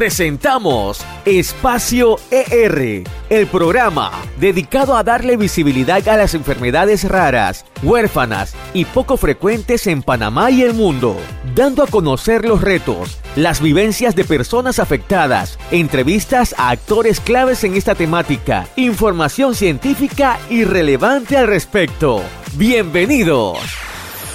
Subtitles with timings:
[0.00, 8.86] presentamos Espacio ER, el programa dedicado a darle visibilidad a las enfermedades raras, huérfanas y
[8.86, 11.18] poco frecuentes en Panamá y el mundo,
[11.54, 17.74] dando a conocer los retos, las vivencias de personas afectadas, entrevistas a actores claves en
[17.74, 22.22] esta temática, información científica y relevante al respecto.
[22.54, 23.58] Bienvenidos.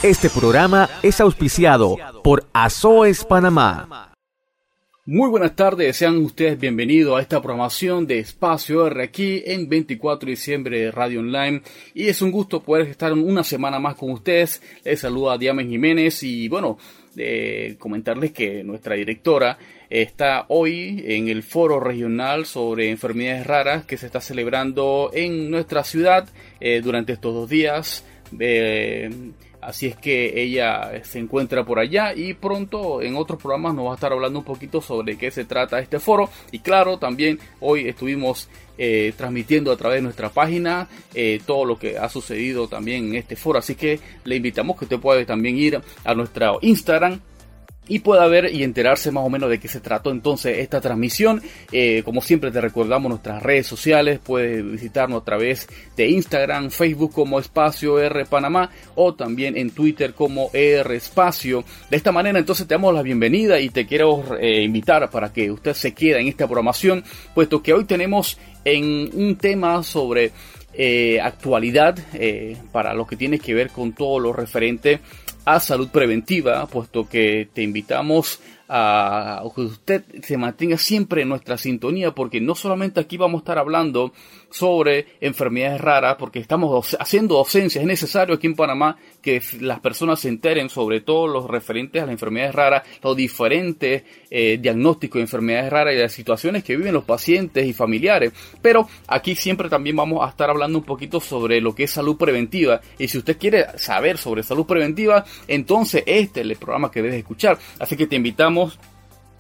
[0.03, 4.14] Este programa es auspiciado por Azoes Panamá.
[5.07, 10.25] Muy buenas tardes, sean ustedes bienvenidos a esta programación de Espacio R aquí en 24
[10.25, 11.61] de diciembre de Radio Online
[11.93, 14.63] y es un gusto poder estar una semana más con ustedes.
[14.83, 16.79] Les saluda Diamen Jiménez y bueno,
[17.77, 19.59] comentarles que nuestra directora
[19.91, 25.83] está hoy en el foro regional sobre enfermedades raras que se está celebrando en nuestra
[25.83, 26.27] ciudad
[26.59, 28.03] eh, durante estos dos días.
[28.39, 29.07] Eh,
[29.65, 33.91] Así es que ella se encuentra por allá y pronto en otros programas nos va
[33.93, 36.29] a estar hablando un poquito sobre qué se trata este foro.
[36.51, 41.79] Y claro, también hoy estuvimos eh, transmitiendo a través de nuestra página eh, todo lo
[41.79, 43.57] que ha sucedido también en este foro.
[43.57, 47.19] Así que le invitamos que usted pueda también ir a nuestro Instagram
[47.87, 51.41] y pueda ver y enterarse más o menos de qué se trató entonces esta transmisión.
[51.71, 57.13] Eh, como siempre te recordamos nuestras redes sociales, puedes visitarnos a través de Instagram, Facebook
[57.13, 61.63] como Espacio R Panamá o también en Twitter como R Espacio.
[61.89, 65.51] De esta manera entonces te damos la bienvenida y te quiero eh, invitar para que
[65.51, 67.03] usted se quede en esta programación,
[67.33, 70.31] puesto que hoy tenemos en un tema sobre
[70.73, 71.97] eh, actualidad
[72.71, 74.99] para lo que tiene que ver con todo lo referente
[75.59, 82.11] salud preventiva, puesto que te invitamos a que usted se mantenga siempre en nuestra sintonía,
[82.11, 84.11] porque no solamente aquí vamos a estar hablando
[84.49, 87.81] sobre enfermedades raras, porque estamos haciendo docencia.
[87.81, 92.05] Es necesario aquí en Panamá que las personas se enteren sobre todo los referentes a
[92.05, 96.93] las enfermedades raras, los diferentes eh, diagnósticos de enfermedades raras y las situaciones que viven
[96.93, 98.31] los pacientes y familiares.
[98.61, 102.17] Pero aquí siempre también vamos a estar hablando un poquito sobre lo que es salud
[102.17, 102.81] preventiva.
[102.97, 107.17] Y si usted quiere saber sobre salud preventiva, entonces este es el programa que debes
[107.17, 107.57] escuchar.
[107.79, 108.54] Así que te invitamos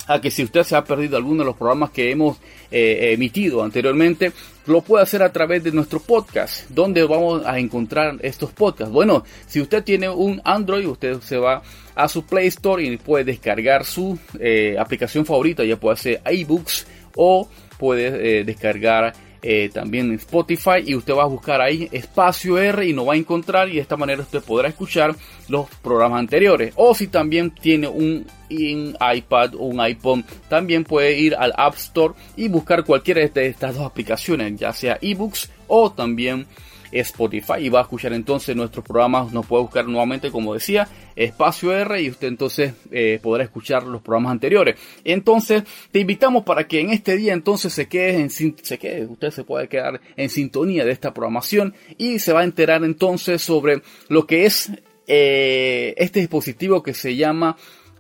[0.07, 2.37] a que si usted se ha perdido alguno de los programas que hemos
[2.71, 4.31] eh, emitido anteriormente,
[4.67, 6.69] lo puede hacer a través de nuestro podcast.
[6.69, 8.93] ¿Dónde vamos a encontrar estos podcasts?
[8.93, 11.61] Bueno, si usted tiene un Android, usted se va
[11.95, 16.85] a su Play Store y puede descargar su eh, aplicación favorita, ya puede ser iBooks
[17.15, 17.47] o
[17.77, 19.13] puede eh, descargar
[19.47, 23.13] eh, también en Spotify y usted va a buscar ahí espacio R y no va
[23.13, 25.15] a encontrar y de esta manera usted podrá escuchar
[25.49, 26.73] los programas anteriores.
[26.77, 32.15] O si también tiene un, iPad o un iPhone también puede ir al App Store
[32.35, 36.47] y buscar cualquiera de estas dos aplicaciones ya sea ebooks o también
[36.91, 41.71] Spotify y va a escuchar entonces nuestros programas, nos puede buscar nuevamente como decía, espacio
[41.71, 44.75] R y usted entonces eh, podrá escuchar los programas anteriores.
[45.03, 49.31] Entonces te invitamos para que en este día entonces se quede, en, se quede, usted
[49.31, 53.81] se puede quedar en sintonía de esta programación y se va a enterar entonces sobre
[54.09, 54.71] lo que es
[55.07, 57.57] eh, este dispositivo que se llama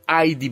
[0.07, 0.51] ID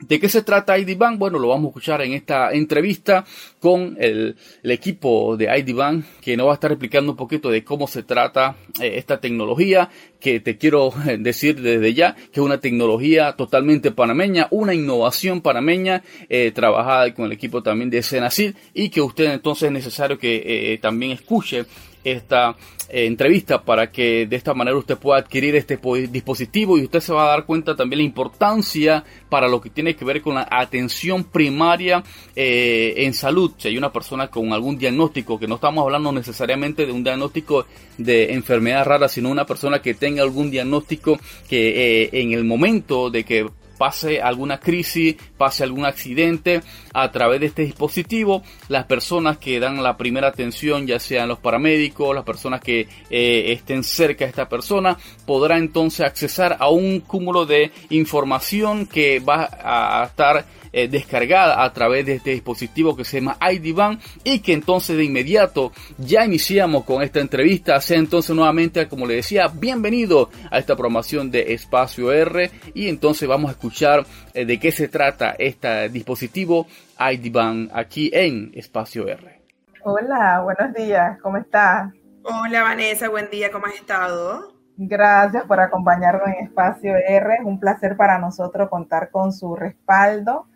[0.00, 3.24] ¿De qué se trata ID Bueno, lo vamos a escuchar en esta entrevista
[3.60, 7.86] con el, equipo de ID que nos va a estar explicando un poquito de cómo
[7.86, 9.88] se trata eh, esta tecnología,
[10.20, 16.02] que te quiero decir desde ya que es una tecnología totalmente panameña, una innovación panameña,
[16.28, 20.72] eh, trabajada con el equipo también de Senacid, y que usted entonces es necesario que
[20.72, 21.66] eh, también escuche
[22.04, 22.56] esta
[22.88, 25.78] eh, entrevista para que de esta manera usted pueda adquirir este
[26.10, 29.96] dispositivo y usted se va a dar cuenta también la importancia para lo que tiene
[29.96, 32.04] que ver con la atención primaria
[32.36, 33.52] eh, en salud.
[33.58, 37.66] Si hay una persona con algún diagnóstico, que no estamos hablando necesariamente de un diagnóstico
[37.98, 43.10] de enfermedad rara, sino una persona que tenga algún diagnóstico que eh, en el momento
[43.10, 43.46] de que
[43.84, 46.62] pase alguna crisis, pase algún accidente,
[46.94, 51.38] a través de este dispositivo, las personas que dan la primera atención, ya sean los
[51.38, 54.96] paramédicos, las personas que eh, estén cerca de esta persona,
[55.26, 60.46] podrá entonces accesar a un cúmulo de información que va a estar
[60.76, 65.04] eh, descargada a través de este dispositivo que se llama IDBAN y que entonces de
[65.04, 67.80] inmediato ya iniciamos con esta entrevista.
[67.80, 73.28] Sea entonces nuevamente, como le decía, bienvenido a esta programación de Espacio R y entonces
[73.28, 76.66] vamos a escuchar eh, de qué se trata este dispositivo
[76.98, 79.42] IDBAN aquí en Espacio R.
[79.84, 81.92] Hola, buenos días, ¿cómo estás?
[82.24, 84.52] Hola Vanessa, buen día, ¿cómo has estado?
[84.76, 87.34] Gracias por acompañarnos en Espacio R.
[87.34, 90.48] Es un placer para nosotros contar con su respaldo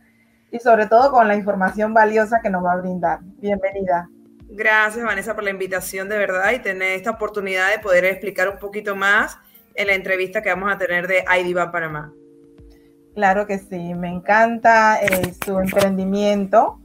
[0.51, 3.21] y sobre todo con la información valiosa que nos va a brindar.
[3.23, 4.09] Bienvenida.
[4.51, 8.59] Gracias, Vanessa, por la invitación de verdad y tener esta oportunidad de poder explicar un
[8.59, 9.39] poquito más
[9.75, 12.13] en la entrevista que vamos a tener de IDBA Panamá.
[13.15, 16.81] Claro que sí, me encanta eh, su emprendimiento.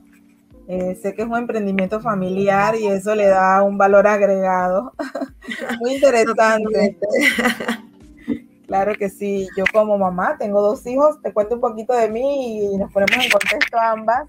[0.68, 4.94] Eh, sé que es un emprendimiento familiar y eso le da un valor agregado.
[5.80, 6.98] Muy interesante.
[8.68, 12.74] claro que sí, yo como mamá tengo dos hijos, te cuento un poquito de mí
[12.74, 14.28] y nos ponemos en contexto ambas.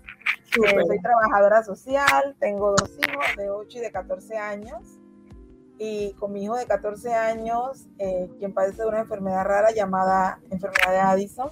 [0.62, 5.00] Eh, soy trabajadora social, tengo dos hijos de 8 y de 14 años.
[5.78, 10.38] Y con mi hijo de 14 años, eh, quien padece de una enfermedad rara llamada
[10.50, 11.50] enfermedad de Addison.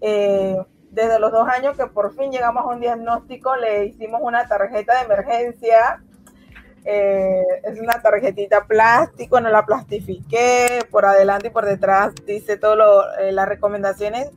[0.00, 0.56] Eh,
[0.90, 4.98] desde los dos años que por fin llegamos a un diagnóstico, le hicimos una tarjeta
[4.98, 6.02] de emergencia.
[6.90, 13.48] Es una tarjetita plástico, no la plastifiqué, por adelante y por detrás dice todas las
[13.48, 14.30] recomendaciones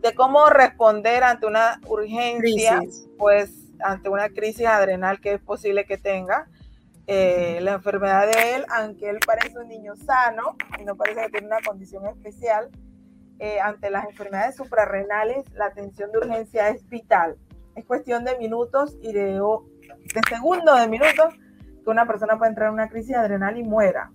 [0.00, 2.82] de cómo responder ante una urgencia,
[3.18, 3.50] pues
[3.82, 6.48] ante una crisis adrenal que es posible que tenga.
[7.06, 11.30] Eh, la enfermedad de él, aunque él parece un niño sano y no parece que
[11.30, 12.70] tiene una condición especial,
[13.40, 17.36] eh, ante las enfermedades suprarrenales la atención de urgencia es vital.
[17.74, 21.34] Es cuestión de minutos y de, de segundos de minutos
[21.90, 24.12] que una persona puede entrar en una crisis adrenal y muera.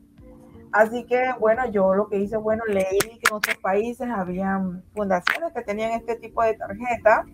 [0.71, 5.53] Así que, bueno, yo lo que hice, bueno, leí que en otros países habían fundaciones
[5.53, 7.25] que tenían este tipo de tarjeta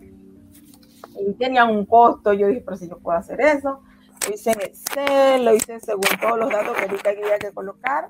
[1.18, 2.32] y tenían un costo.
[2.32, 3.82] Yo dije, pero si yo puedo hacer eso.
[4.26, 8.08] Lo hice en Excel, lo hice según todos los datos que ahorita había que colocar.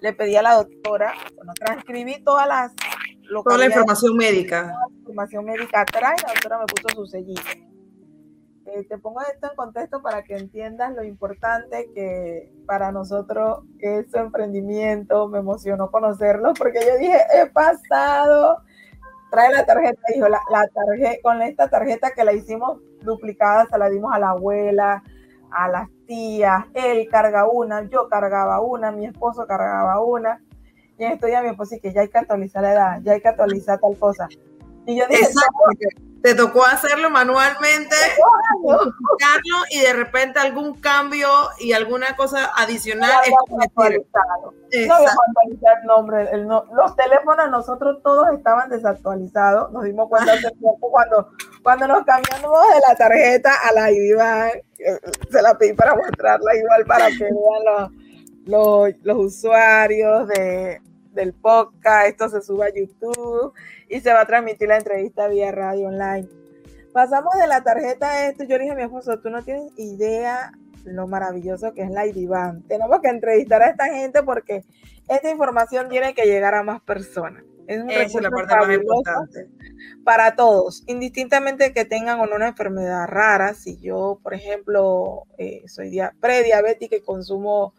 [0.00, 2.72] Le pedí a la doctora, bueno, transcribí todas las...
[3.44, 4.66] Toda la información médica.
[4.66, 7.71] La información médica atrás y la doctora me puso su sellito.
[8.74, 14.10] Eh, te pongo esto en contexto para que entiendas lo importante que para nosotros es
[14.10, 15.28] su emprendimiento.
[15.28, 18.62] Me emocionó conocerlo porque yo dije, he pasado.
[19.30, 23.78] Trae la tarjeta, dijo, la, la tarjeta, con esta tarjeta que la hicimos duplicada, se
[23.78, 25.02] la dimos a la abuela,
[25.50, 30.42] a las tías, él carga una, yo cargaba una, mi esposo cargaba una.
[30.98, 33.20] Y en esto ya mi esposo que ya hay que actualizar la edad, ya hay
[33.20, 34.28] que actualizar tal cosa.
[34.86, 35.26] Y yo dije,
[36.22, 37.94] te tocó hacerlo manualmente,
[39.70, 41.28] y de repente algún cambio
[41.58, 43.10] y alguna cosa adicional.
[43.10, 44.22] No había actualizar
[45.84, 46.30] nombre.
[46.36, 49.72] los teléfonos nosotros todos estaban desactualizados.
[49.72, 51.30] Nos dimos cuenta hace poco cuando,
[51.62, 54.50] cuando nos cambiamos de la tarjeta a la IDIVAN.
[55.30, 57.92] Se la pedí para mostrarla igual para que vean
[58.44, 60.80] los, los usuarios de,
[61.12, 63.52] del podcast, esto se sube a YouTube
[63.88, 66.28] y se va a transmitir la entrevista vía radio online.
[66.92, 69.72] Pasamos de la tarjeta a esto, yo le dije a mi esposo, tú no tienes
[69.76, 70.52] idea
[70.84, 72.62] lo maravilloso que es la IDIVAN.
[72.62, 74.64] Tenemos que entrevistar a esta gente porque
[75.08, 77.44] esta información tiene que llegar a más personas.
[77.66, 79.48] Es un Esa es la parte más importante.
[80.04, 83.54] Para todos, indistintamente que tengan o no una enfermedad rara.
[83.54, 87.72] Si yo, por ejemplo, eh, soy prediabética y consumo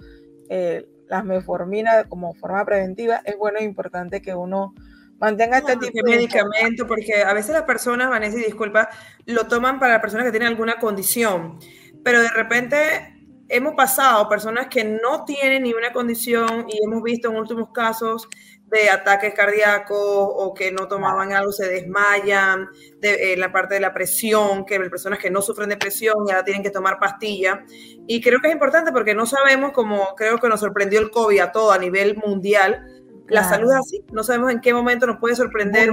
[0.50, 4.74] eh, las meforminas como forma preventiva, es bueno e importante que uno
[5.20, 8.90] mantenga este tipo de medicamento, porque a veces las personas, Vanessa, y disculpa,
[9.28, 11.60] lo toman para personas que tienen alguna condición,
[12.04, 13.14] pero de repente
[13.48, 18.28] hemos pasado personas que no tienen ni una condición y hemos visto en últimos casos
[18.74, 22.68] de ataques cardíacos o que no tomaban algo, se desmayan,
[23.00, 26.44] de, eh, la parte de la presión, que personas que no sufren de presión ya
[26.44, 27.64] tienen que tomar pastilla.
[28.08, 31.40] Y creo que es importante porque no sabemos, como creo que nos sorprendió el COVID
[31.40, 32.86] a todo a nivel mundial,
[33.28, 35.90] la salud es así, no sabemos en qué momento nos puede sorprender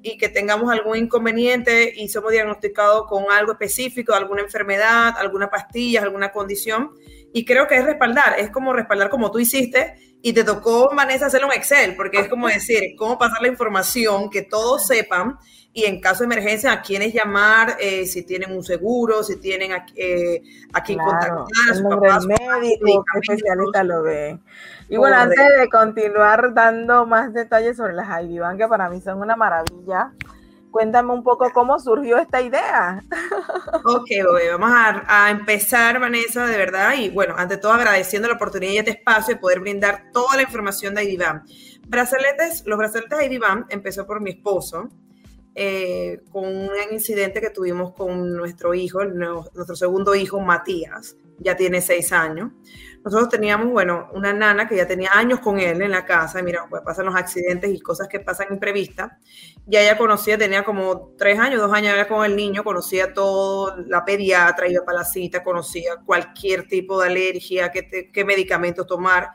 [0.00, 6.02] y que tengamos algún inconveniente y somos diagnosticados con algo específico, alguna enfermedad, alguna pastilla,
[6.02, 6.90] alguna condición.
[7.32, 11.26] Y creo que es respaldar, es como respaldar como tú hiciste y te tocó, Vanessa,
[11.26, 15.38] hacerlo en Excel, porque es como decir, cómo pasar la información, que todos sepan
[15.72, 19.72] y en caso de emergencia a quiénes llamar, eh, si tienen un seguro, si tienen
[19.72, 24.38] a, eh, a quién contactar, a su papá, médico, qué especialista lo ve.
[24.88, 29.20] Y bueno, antes de continuar dando más detalles sobre las IDBAN, que para mí son
[29.20, 30.12] una maravilla,
[30.70, 33.02] cuéntame un poco cómo surgió esta idea.
[33.84, 34.08] Ok,
[34.50, 38.90] vamos a, empezar, Vanessa, de verdad, y bueno, ante todo agradeciendo la oportunidad y este
[38.92, 41.44] espacio de poder brindar toda la información de IDBAN.
[41.86, 44.88] Brazaletes, los brazaletes IDBAN empezó por mi esposo,
[45.54, 51.80] eh, con un incidente que tuvimos con nuestro hijo, nuestro segundo hijo, Matías, ya tiene
[51.80, 52.52] seis años.
[53.04, 56.66] Nosotros teníamos, bueno, una nana que ya tenía años con él en la casa, mira,
[56.68, 59.12] pues pasan los accidentes y cosas que pasan imprevistas.
[59.66, 64.04] Ya ella conocía, tenía como tres años, dos años con el niño, conocía todo, la
[64.04, 69.30] pediatra, iba para la cita, conocía cualquier tipo de alergia, qué, qué medicamentos tomar.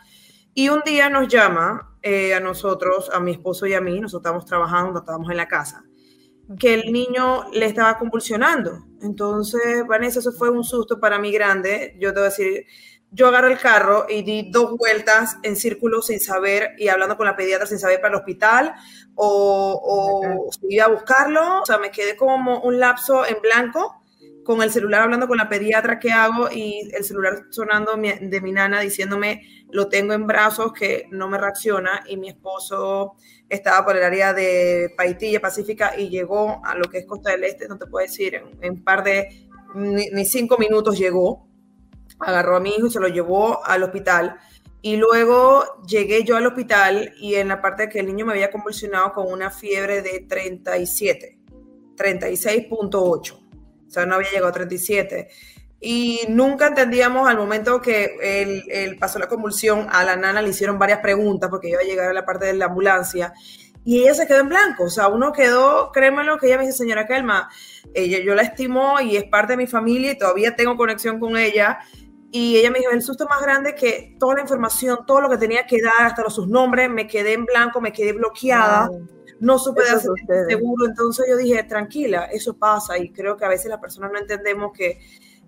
[0.53, 4.21] Y un día nos llama eh, a nosotros, a mi esposo y a mí, nosotros
[4.21, 5.83] estábamos trabajando, estábamos en la casa,
[6.59, 8.85] que el niño le estaba convulsionando.
[9.01, 11.95] Entonces, Vanessa, eso fue un susto para mí grande.
[11.99, 12.65] Yo te voy a decir,
[13.13, 17.25] yo agarro el carro y di dos vueltas en círculo sin saber y hablando con
[17.25, 18.73] la pediatra sin saber para el hospital
[19.15, 21.61] o, o si iba a buscarlo.
[21.61, 24.03] O sea, me quedé como un lapso en blanco
[24.43, 28.51] con el celular hablando con la pediatra que hago y el celular sonando de mi
[28.51, 33.15] nana diciéndome lo tengo en brazos que no me reacciona y mi esposo
[33.49, 37.43] estaba por el área de Paitilla Pacífica y llegó a lo que es Costa del
[37.43, 41.47] Este, no te puedo decir, en un par de, ni, cinco minutos llegó,
[42.25, 44.37] agarró a mi hijo y se lo llevó al hospital.
[44.81, 48.33] Y luego llegué yo al hospital y en la parte de que el niño me
[48.33, 51.39] había convulsionado con una fiebre de 37,
[51.95, 53.43] 36.8
[53.93, 55.27] o sea, no había llegado a 37.
[55.79, 60.79] Y nunca entendíamos al momento que él, pasó la convulsión, a la nana le hicieron
[60.79, 63.33] varias preguntas porque iba a llegar a la parte de la ambulancia
[63.85, 64.85] y ella se quedó en blanco.
[64.85, 67.49] O sea, uno quedó, créemelo, que ella me dice, señora Kelma,
[67.93, 71.37] ella, yo la estimo y es parte de mi familia y todavía tengo conexión con
[71.37, 71.77] ella.
[72.35, 75.37] Y ella me dijo, el susto más grande que toda la información, todo lo que
[75.37, 78.89] tenía que dar, hasta los sus nombres, me quedé en blanco, me quedé bloqueada.
[79.39, 80.09] No supe de hacer
[80.49, 84.17] seguro, entonces yo dije, tranquila, eso pasa y creo que a veces las personas no
[84.17, 84.99] entendemos que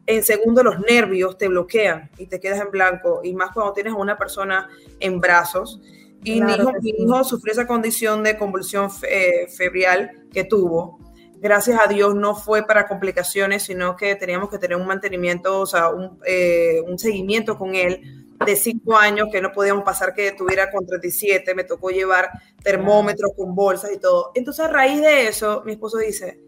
[0.05, 3.93] en segundo los nervios te bloquean y te quedas en blanco y más cuando tienes
[3.93, 5.81] a una persona en brazos.
[6.23, 10.99] Y mi, hijo, sufrió esa condición de convulsión eh, febrial que tuvo.
[11.45, 15.67] Gracias a Dios no fue para complicaciones, sino que teníamos que tener un mantenimiento, o
[15.67, 18.01] sea, un, eh, un seguimiento con él
[18.43, 22.31] de cinco años que no podíamos pasar que tuviera con 37, me tocó llevar
[22.63, 24.31] termómetros con bolsas y todo.
[24.33, 26.41] Entonces a raíz de eso, mi esposo dice,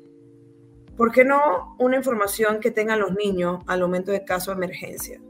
[0.95, 5.21] ¿por qué no una información que tengan los niños al momento de caso de emergencia?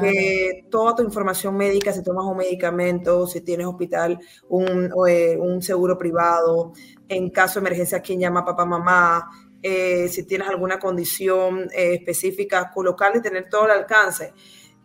[0.00, 5.62] Que toda tu información médica, si tomas un medicamento, si tienes hospital, un, eh, un
[5.62, 6.72] seguro privado,
[7.08, 9.28] en caso de emergencia, quién llama papá, mamá,
[9.62, 14.32] eh, si tienes alguna condición eh, específica, colocarle y tener todo el alcance.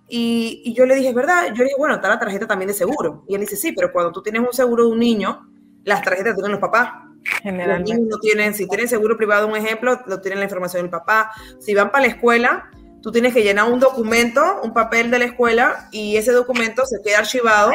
[0.08, 1.48] Y, yo le dije, ¿verdad?
[1.50, 3.24] Yo le dije, bueno, está la tarjeta también de seguro.
[3.28, 5.48] Y él dice, sí, pero cuando tú tienes un seguro de un niño,
[5.84, 6.94] las tarjetas tienen los papás.
[7.44, 10.90] Los niños no tienen, si tienen seguro privado, un ejemplo, lo tienen la información del
[10.90, 11.32] papá.
[11.60, 12.72] Si van para la escuela,
[13.02, 17.02] tú tienes que llenar un documento, un papel de la escuela, y ese documento se
[17.04, 17.72] queda archivado,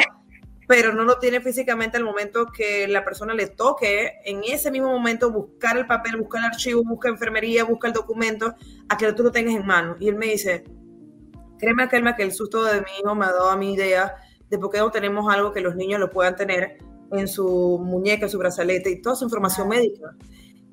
[0.66, 4.88] pero no lo tiene físicamente al momento que la persona le toque, en ese mismo
[4.88, 8.54] momento, buscar el papel, buscar el archivo, buscar enfermería, buscar el documento,
[8.88, 9.96] a que tú lo tengas en mano.
[10.00, 10.64] Y él me dice,
[11.58, 14.14] Créeme, Kelma, que el susto de mi hijo me ha dado a mi idea
[14.50, 16.78] de por qué no tenemos algo que los niños lo puedan tener
[17.12, 20.14] en su muñeca, en su brazalete y toda su información médica.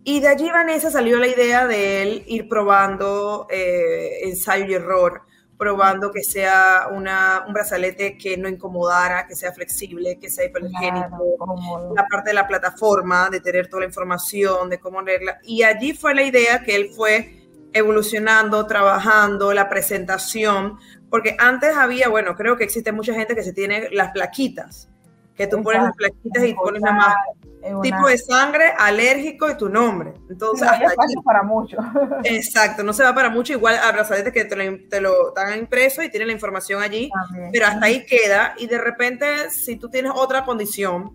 [0.03, 5.21] Y de allí, Vanessa, salió la idea de él ir probando eh, ensayo y error,
[5.61, 11.93] probando que sea una, un brazalete que no incomodara, que sea flexible, que sea hipergénico,
[11.95, 15.37] la parte de la plataforma, de tener toda la información, de cómo leerla.
[15.43, 20.79] Y allí fue la idea que él fue evolucionando, trabajando, la presentación,
[21.11, 24.89] porque antes había, bueno, creo que existe mucha gente que se tiene las plaquitas,
[25.35, 27.15] que tú pones las plaquitas y pones nada
[27.61, 30.13] más tipo de sangre, alérgico y tu nombre.
[30.29, 31.77] Entonces, no, hasta para mucho.
[32.23, 35.59] Exacto, no se va para mucho, igual a brazaletes que te lo, te lo dan
[35.59, 37.09] impreso y tienen la información allí,
[37.51, 41.11] pero hasta ahí queda y de repente si tú tienes otra condición,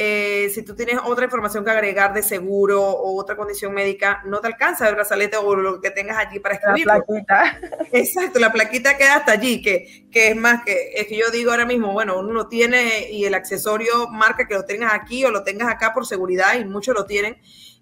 [0.00, 4.40] eh, si tú tienes otra información que agregar de seguro o otra condición médica, no
[4.40, 6.86] te alcanza el brazalete o lo que tengas allí para escribir.
[6.86, 7.60] La plaquita.
[7.90, 11.50] Exacto, la plaquita queda hasta allí, que, que es más que, es que yo digo
[11.50, 15.32] ahora mismo, bueno, uno lo tiene y el accesorio marca que lo tengas aquí o
[15.32, 17.36] lo tengas acá por seguridad y muchos lo tienen.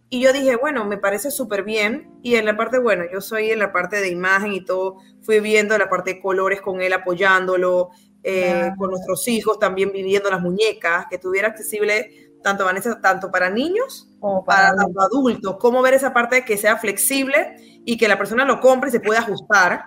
[0.08, 2.08] Y yo dije, bueno, me parece súper bien.
[2.22, 5.40] Y en la parte, bueno, yo soy en la parte de imagen y todo, fui
[5.40, 7.90] viendo la parte de colores con él, apoyándolo,
[8.28, 13.50] eh, con nuestros hijos, también viviendo las muñecas, que tuviera accesible tanto, Vanessa, tanto para
[13.50, 17.54] niños como para, adultos, cómo ver esa parte que sea flexible
[17.84, 19.84] y que la persona lo compre y se pueda ajustar.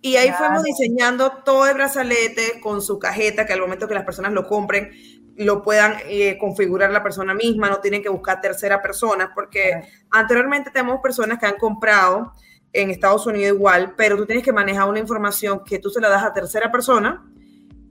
[0.00, 4.04] Y ahí fuimos diseñando todo el brazalete con su cajeta, que al momento que las
[4.04, 4.90] personas lo compren,
[5.36, 10.72] lo puedan eh, configurar la persona misma, no tienen que buscar tercera persona, porque anteriormente
[10.72, 12.32] tenemos personas que han comprado
[12.72, 16.08] en Estados Unidos igual, pero tú tienes que manejar una información que tú se la
[16.08, 17.24] das a tercera persona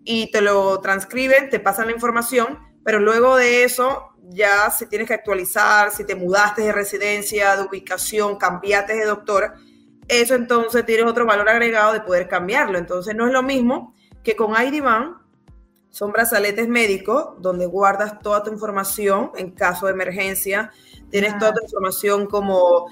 [0.06, 5.08] y te lo transcriben, te pasan la información, pero luego de eso ya si tienes
[5.08, 9.56] que actualizar, si te mudaste de residencia, de ubicación, cambiaste de doctor,
[10.08, 12.78] eso entonces tienes otro valor agregado de poder cambiarlo.
[12.78, 13.94] Entonces no es lo mismo
[14.24, 15.18] que con IDBAN,
[15.90, 20.72] son brazaletes médicos donde guardas toda tu información en caso de emergencia.
[21.10, 22.88] Tienes toda tu información como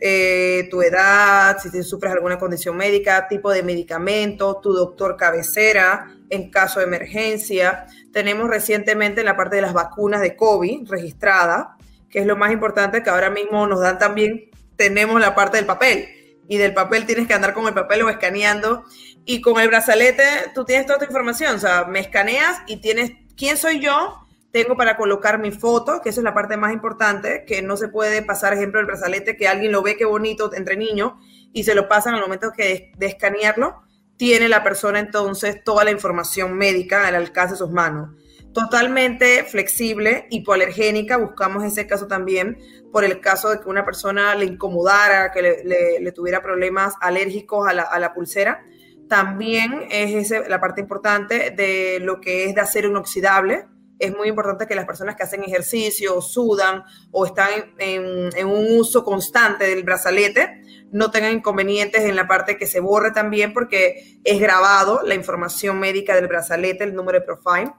[0.00, 6.50] eh, tu edad, si sufres alguna condición médica, tipo de medicamento, tu doctor cabecera en
[6.50, 7.86] caso de emergencia.
[8.12, 11.76] Tenemos recientemente la parte de las vacunas de COVID registrada,
[12.08, 15.66] que es lo más importante que ahora mismo nos dan también, tenemos la parte del
[15.66, 16.08] papel.
[16.48, 18.84] y del papel tienes que andar con el papel o escaneando.
[19.24, 23.12] Y con el brazalete tú tienes toda tu información, o sea, me escaneas y tienes
[23.36, 27.44] quién soy yo, tengo para colocar mi foto, que esa es la parte más importante,
[27.46, 30.76] que no se puede pasar, ejemplo, el brazalete, que alguien lo ve qué bonito entre
[30.76, 31.12] niños
[31.52, 33.82] y se lo pasan al momento que de, escanearlo,
[34.16, 38.10] tiene la persona entonces toda la información médica al alcance de sus manos.
[38.52, 42.58] Totalmente flexible, hipoalergénica, buscamos ese caso también
[42.92, 47.72] por el caso de que una persona le incomodara, que le, tuviera problemas alérgicos a
[47.72, 48.64] la, pulsera.
[49.08, 53.66] También es la parte importante de lo que es de acero inoxidable,
[54.00, 59.04] es muy importante que las personas que hacen ejercicio, sudan o están en, un uso
[59.04, 64.40] constante del brazalete no tengan inconvenientes en la parte que se borre también porque es
[64.40, 67.72] grabado la información médica del brazalete, el número de profile.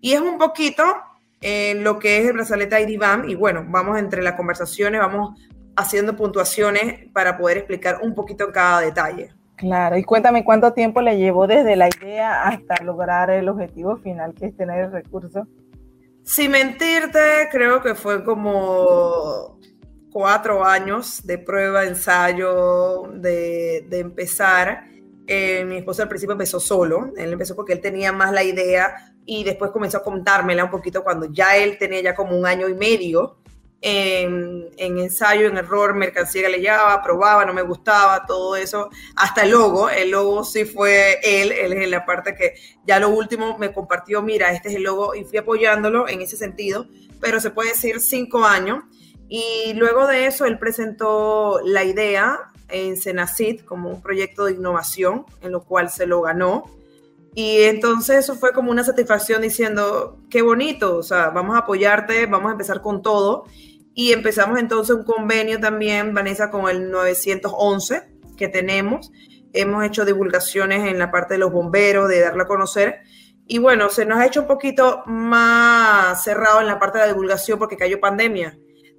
[0.00, 0.84] Y es un poquito
[1.40, 5.38] eh, lo que es el brazalete IDBAM y bueno, vamos entre las conversaciones, vamos
[5.74, 9.34] haciendo puntuaciones para poder explicar un poquito cada detalle.
[9.56, 14.34] Claro, y cuéntame cuánto tiempo le llevó desde la idea hasta lograr el objetivo final,
[14.34, 15.46] que es tener el recurso.
[16.22, 19.58] Sin mentirte, creo que fue como
[20.12, 24.84] cuatro años de prueba, ensayo, de, empezar.
[25.26, 28.94] Eh, mi esposo al principio empezó solo, él empezó porque él tenía más la idea
[29.24, 32.68] y después comenzó a contármela un poquito cuando ya él tenía ya como un año
[32.68, 33.38] y medio
[33.80, 39.42] en, ensayo, en error, mercancía que le llevaba, probaba, no me gustaba, todo eso, hasta
[39.42, 42.54] el logo, el logo sí fue él, él es la parte que
[42.86, 46.36] ya lo último me compartió, mira, este es el logo y fui apoyándolo en ese
[46.36, 46.86] sentido,
[47.20, 48.84] pero se puede decir cinco años.
[49.28, 55.26] Y luego de eso, él presentó la idea en Senacid como un proyecto de innovación,
[55.40, 56.70] en lo cual se lo ganó.
[57.38, 62.24] Y entonces eso fue como una satisfacción diciendo, qué bonito, o sea, vamos a apoyarte,
[62.24, 63.44] vamos a empezar con todo.
[63.92, 68.04] Y empezamos entonces un convenio también, Vanessa, con el 911
[68.38, 69.12] que tenemos.
[69.52, 73.00] Hemos hecho divulgaciones en la parte de los bomberos, de darlo a conocer.
[73.46, 77.12] Y bueno, se nos ha hecho un poquito más cerrado en la parte de la
[77.12, 78.56] divulgación porque cayó pandemia.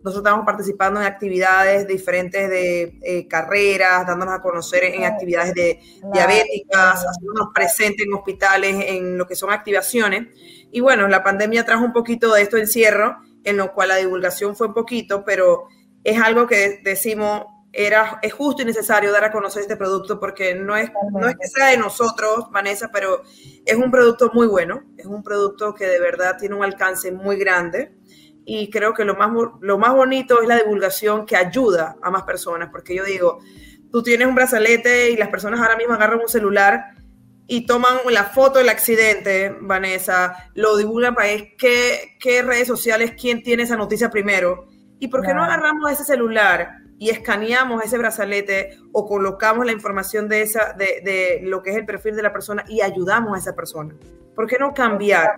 [0.07, 5.81] Nosotros estamos participando en actividades diferentes de eh, carreras, dándonos a conocer en actividades de
[6.13, 10.29] diabéticas, haciéndonos presentes en hospitales, en lo que son activaciones.
[10.71, 14.55] Y bueno, la pandemia trajo un poquito de esto encierro en lo cual la divulgación
[14.55, 15.67] fue un poquito, pero
[16.05, 17.43] es algo que decimos,
[17.73, 21.35] era, es justo y necesario dar a conocer este producto porque no es, no es
[21.35, 23.23] que sea de nosotros, Vanessa, pero
[23.65, 27.35] es un producto muy bueno, es un producto que de verdad tiene un alcance muy
[27.35, 27.91] grande
[28.49, 29.29] y creo que lo más,
[29.59, 33.39] lo más bonito es la divulgación que ayuda a más personas, porque yo digo,
[33.91, 36.93] tú tienes un brazalete y las personas ahora mismo agarran un celular
[37.45, 43.15] y toman la foto del accidente, Vanessa, lo divulgan para ver qué, qué redes sociales,
[43.19, 44.67] quién tiene esa noticia primero.
[44.97, 50.29] ¿Y por qué no agarramos ese celular y escaneamos ese brazalete o colocamos la información
[50.29, 53.39] de, esa, de, de, lo que es el perfil de la persona y ayudamos a
[53.39, 53.93] esa persona?
[54.33, 55.35] ¿Por qué no cambiar?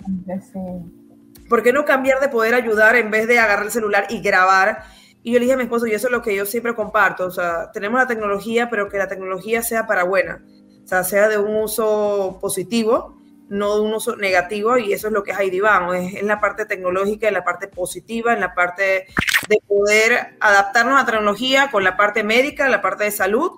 [1.49, 4.83] ¿Por qué no cambiar de poder ayudar en vez de agarrar el celular y grabar?
[5.23, 7.25] Y yo le dije a mi esposo, y eso es lo que yo siempre comparto,
[7.25, 10.41] o sea, tenemos la tecnología, pero que la tecnología sea para buena
[10.89, 13.15] sea, sea de un uso positivo,
[13.47, 16.39] no de un uso negativo, y eso es lo que es IDBAN, es en la
[16.39, 19.07] parte tecnológica, en la parte positiva, en la parte
[19.47, 23.51] de poder adaptarnos a tecnología con la parte médica, la parte de salud,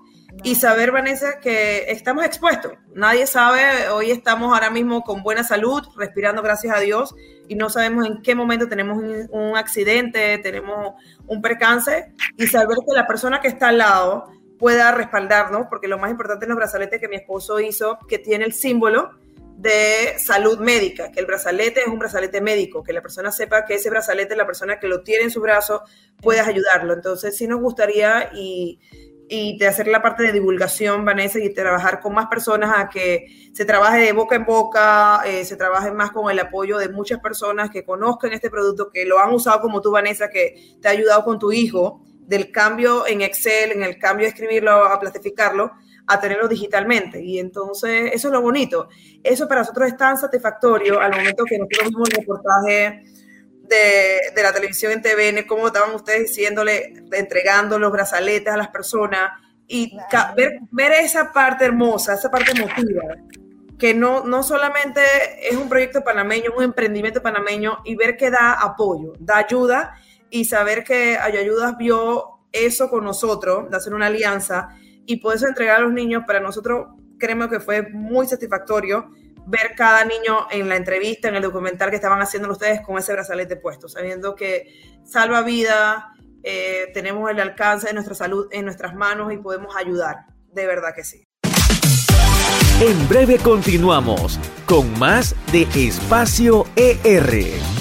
[0.44, 2.74] y saber, Vanessa, que estamos expuestos.
[2.96, 7.14] Nadie sabe, hoy estamos ahora mismo con buena salud, respirando gracias a Dios,
[7.48, 10.96] y no sabemos en qué momento tenemos un, accidente, tenemos
[11.28, 16.00] un percance, y saber que la persona que está al lado pueda respaldarnos, porque lo
[16.00, 19.12] más importante es los brazaletes que mi esposo hizo, que tiene el símbolo
[19.58, 23.76] de salud médica, que el brazalete es un brazalete médico, que la persona sepa que
[23.76, 25.84] ese brazalete, la persona que lo tiene en su brazo,
[26.20, 26.94] puedas ayudarlo.
[26.94, 28.80] Entonces, sí nos gustaría y,
[29.34, 33.50] y de hacer la parte de divulgación, Vanessa, y trabajar con más personas a que
[33.54, 37.22] se trabaje de boca en boca, eh, se trabaje más con el apoyo de muchas
[37.22, 40.92] personas que conozcan este producto, que lo han usado como tú, Vanessa, que te ha
[40.92, 45.72] ayudado con tu hijo del cambio en Excel, en el cambio de escribirlo a plastificarlo,
[46.08, 47.24] a tenerlo digitalmente.
[47.24, 48.90] Y entonces, eso es lo bonito.
[49.24, 53.04] Eso para nosotros es tan satisfactorio al momento que nosotros vimos el reportaje
[53.76, 58.68] de, de, la televisión en TVN, cómo estaban ustedes diciéndole, entregando los brazaletes a las
[58.68, 59.32] personas
[59.68, 59.98] y
[60.36, 63.04] ver, ver esa parte hermosa, esa parte emotiva,
[63.80, 65.02] que no, no solamente
[65.42, 69.96] es un proyecto panameño, un emprendimiento panameño y ver que da apoyo, da ayuda
[70.30, 74.70] y saber que Ayayudas vio eso con nosotros, de hacer una alianza
[75.06, 79.12] y poder entregar a los niños, para nosotros créeme que fue muy satisfactorio
[79.46, 83.14] ver cada niño en la entrevista, en el documental que estaban haciendo ustedes con ese
[83.14, 88.96] brazalete puesto, sabiendo que salva vida, eh, tenemos el alcance de nuestra salud en nuestras
[88.96, 90.26] manos y podemos ayudar.
[90.52, 91.28] De verdad que sí.
[92.82, 97.81] En breve continuamos con más de Espacio ER.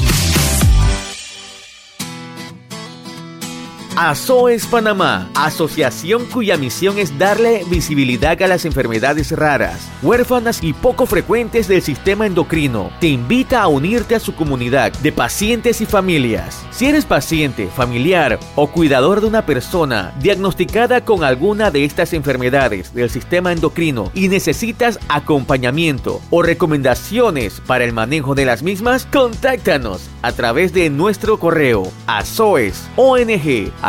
[4.03, 11.05] ASOES Panamá, asociación cuya misión es darle visibilidad a las enfermedades raras, huérfanas y poco
[11.05, 16.65] frecuentes del sistema endocrino, te invita a unirte a su comunidad de pacientes y familias.
[16.71, 22.95] Si eres paciente, familiar o cuidador de una persona diagnosticada con alguna de estas enfermedades
[22.95, 30.09] del sistema endocrino y necesitas acompañamiento o recomendaciones para el manejo de las mismas, contáctanos
[30.23, 31.83] a través de nuestro correo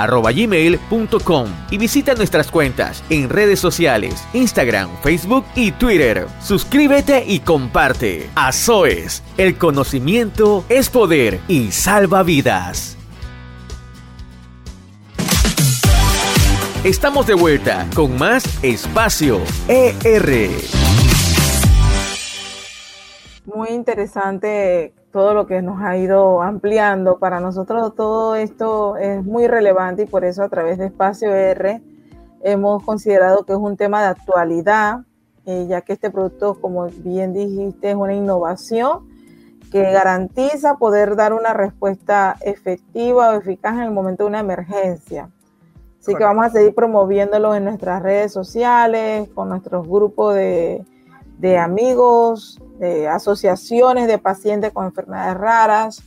[0.01, 6.27] asoesong.gmail.com y visita nuestras cuentas en redes sociales, Instagram, Facebook y Twitter.
[6.41, 8.29] Suscríbete y comparte.
[8.35, 12.97] ASOES, el conocimiento es poder y salva vidas.
[16.83, 20.49] Estamos de vuelta con más Espacio ER.
[23.45, 27.19] Muy interesante todo lo que nos ha ido ampliando.
[27.19, 31.81] Para nosotros todo esto es muy relevante y por eso a través de Espacio R
[32.43, 35.01] hemos considerado que es un tema de actualidad,
[35.45, 39.09] eh, ya que este producto, como bien dijiste, es una innovación
[39.71, 45.29] que garantiza poder dar una respuesta efectiva o eficaz en el momento de una emergencia.
[45.99, 50.83] Así que vamos a seguir promoviéndolo en nuestras redes sociales, con nuestros grupos de,
[51.41, 56.03] de amigos, de asociaciones de pacientes con enfermedades raras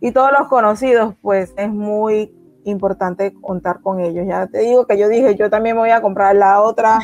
[0.00, 4.26] y todos los conocidos, pues es muy importante contar con ellos.
[4.26, 6.98] Ya te digo que yo dije, yo también me voy a comprar la otra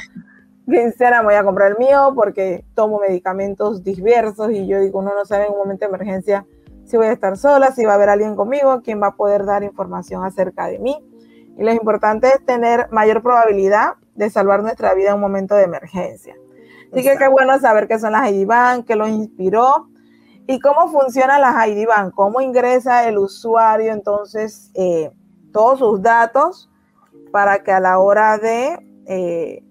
[0.67, 5.15] quincena, me voy a comprar el mío porque tomo medicamentos diversos y yo digo, uno
[5.15, 6.45] no sabe en un momento de emergencia
[6.85, 9.45] si voy a estar sola, si va a haber alguien conmigo, quien va a poder
[9.45, 10.99] dar información acerca de mí.
[11.57, 15.63] Y lo importante es tener mayor probabilidad de salvar nuestra vida en un momento de
[15.63, 16.35] emergencia.
[16.93, 19.89] Así que qué bueno saber qué son las ID Bank, qué lo inspiró
[20.47, 25.11] y cómo funcionan las ID Bank, cómo ingresa el usuario entonces eh,
[25.53, 26.71] todos sus datos
[27.31, 29.63] para que a la hora de eh,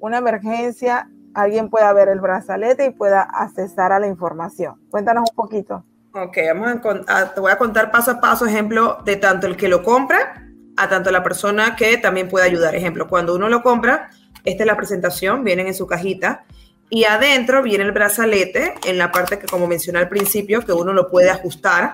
[0.00, 4.80] una emergencia alguien pueda ver el brazalete y pueda accesar a la información.
[4.90, 5.84] Cuéntanos un poquito.
[6.14, 9.68] Ok, vamos a, te voy a contar paso a paso ejemplo de tanto el que
[9.68, 10.42] lo compra
[10.76, 12.74] a tanto la persona que también puede ayudar.
[12.74, 14.10] Ejemplo, cuando uno lo compra,
[14.48, 16.44] esta es la presentación, vienen en su cajita.
[16.90, 20.92] Y adentro viene el brazalete en la parte que, como mencioné al principio, que uno
[20.94, 21.92] lo puede ajustar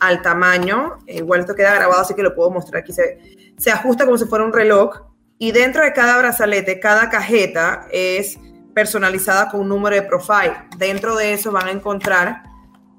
[0.00, 0.98] al tamaño.
[1.06, 2.92] Igual esto queda grabado, así que lo puedo mostrar aquí.
[2.92, 5.00] Se, se ajusta como si fuera un reloj.
[5.38, 8.38] Y dentro de cada brazalete, cada cajeta es
[8.74, 10.54] personalizada con un número de profile.
[10.76, 12.42] Dentro de eso van a encontrar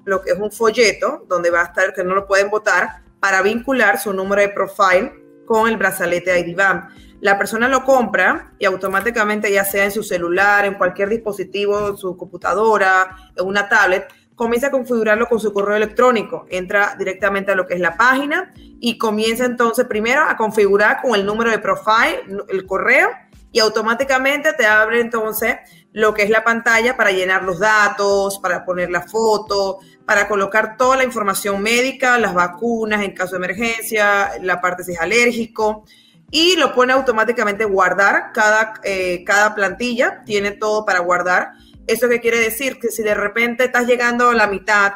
[0.04, 3.42] lo que es un folleto donde va a estar, que no lo pueden botar, para
[3.42, 5.12] vincular su número de profile
[5.46, 6.88] con el brazalete IDBAM
[7.24, 11.96] la persona lo compra y automáticamente, ya sea en su celular, en cualquier dispositivo, en
[11.96, 16.44] su computadora, en una tablet, comienza a configurarlo con su correo electrónico.
[16.50, 21.14] Entra directamente a lo que es la página y comienza entonces primero a configurar con
[21.14, 23.08] el número de profile, el correo,
[23.50, 25.56] y automáticamente te abre entonces
[25.92, 30.76] lo que es la pantalla para llenar los datos, para poner la foto, para colocar
[30.76, 35.86] toda la información médica, las vacunas en caso de emergencia, la parte si es alérgico
[36.30, 38.32] y lo pone automáticamente guardar.
[38.32, 41.52] Cada, eh, cada plantilla tiene todo para guardar.
[41.86, 42.78] ¿Eso qué quiere decir?
[42.78, 44.94] Que si de repente estás llegando a la mitad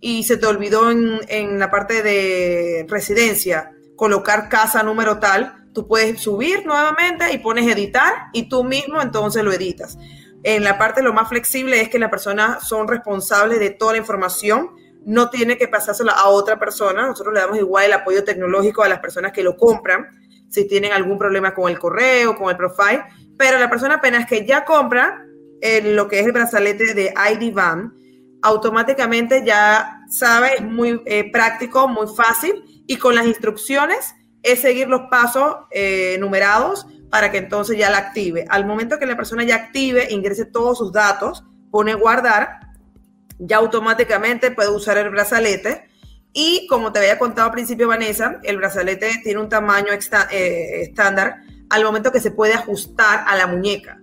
[0.00, 5.88] y se te olvidó en, en la parte de residencia colocar casa número tal, tú
[5.88, 9.98] puedes subir nuevamente y pones editar y tú mismo entonces lo editas.
[10.42, 13.98] En la parte lo más flexible es que las personas son responsables de toda la
[13.98, 14.70] información,
[15.04, 18.88] no tiene que pasársela a otra persona, nosotros le damos igual el apoyo tecnológico a
[18.88, 23.04] las personas que lo compran, si tienen algún problema con el correo, con el profile,
[23.36, 25.24] pero la persona apenas que ya compra
[25.60, 27.92] eh, lo que es el brazalete de ID Van,
[28.42, 34.88] automáticamente ya sabe, es muy eh, práctico, muy fácil y con las instrucciones es seguir
[34.88, 38.44] los pasos eh, numerados para que entonces ya la active.
[38.48, 42.60] Al momento que la persona ya active, ingrese todos sus datos, pone guardar,
[43.38, 45.85] ya automáticamente puede usar el brazalete
[46.38, 49.86] y como te había contado al principio, Vanessa, el brazalete tiene un tamaño
[50.30, 51.36] eh, estándar
[51.70, 54.02] al momento que se puede ajustar a la muñeca,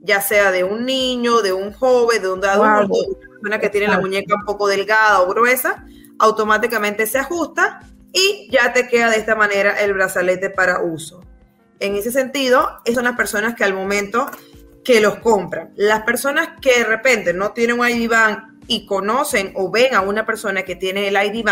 [0.00, 3.68] ya sea de un niño, de un joven, de un adulto, de una persona que
[3.68, 5.84] tiene la muñeca un poco delgada o gruesa,
[6.18, 7.78] automáticamente se ajusta
[8.12, 11.22] y ya te queda de esta manera el brazalete para uso.
[11.78, 14.28] En ese sentido, esas son las personas que al momento
[14.84, 15.70] que los compran.
[15.76, 18.10] Las personas que de repente no tienen un ID
[18.68, 21.44] y conocen o ven a una persona que tiene el ID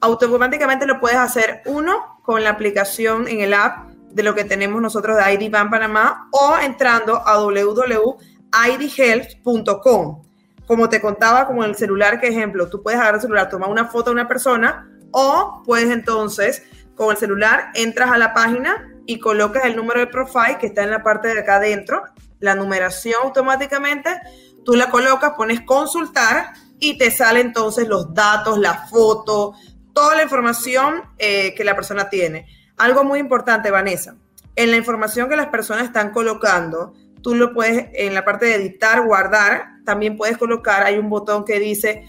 [0.00, 4.82] automáticamente lo puedes hacer uno con la aplicación en el app de lo que tenemos
[4.82, 10.22] nosotros de ID Bank Panamá o entrando a www.idhealth.com.
[10.66, 13.70] Como te contaba, como en el celular, que ejemplo, tú puedes agarrar el celular, tomar
[13.70, 16.62] una foto de una persona o puedes entonces
[16.94, 20.82] con el celular entras a la página y colocas el número de profile que está
[20.82, 22.02] en la parte de acá adentro,
[22.38, 24.10] la numeración automáticamente,
[24.64, 29.54] tú la colocas, pones consultar y te sale entonces los datos, la foto,
[29.92, 32.46] toda la información eh, que la persona tiene.
[32.76, 34.16] Algo muy importante, Vanessa,
[34.56, 38.56] en la información que las personas están colocando, tú lo puedes, en la parte de
[38.56, 42.04] editar, guardar, también puedes colocar, hay un botón que dice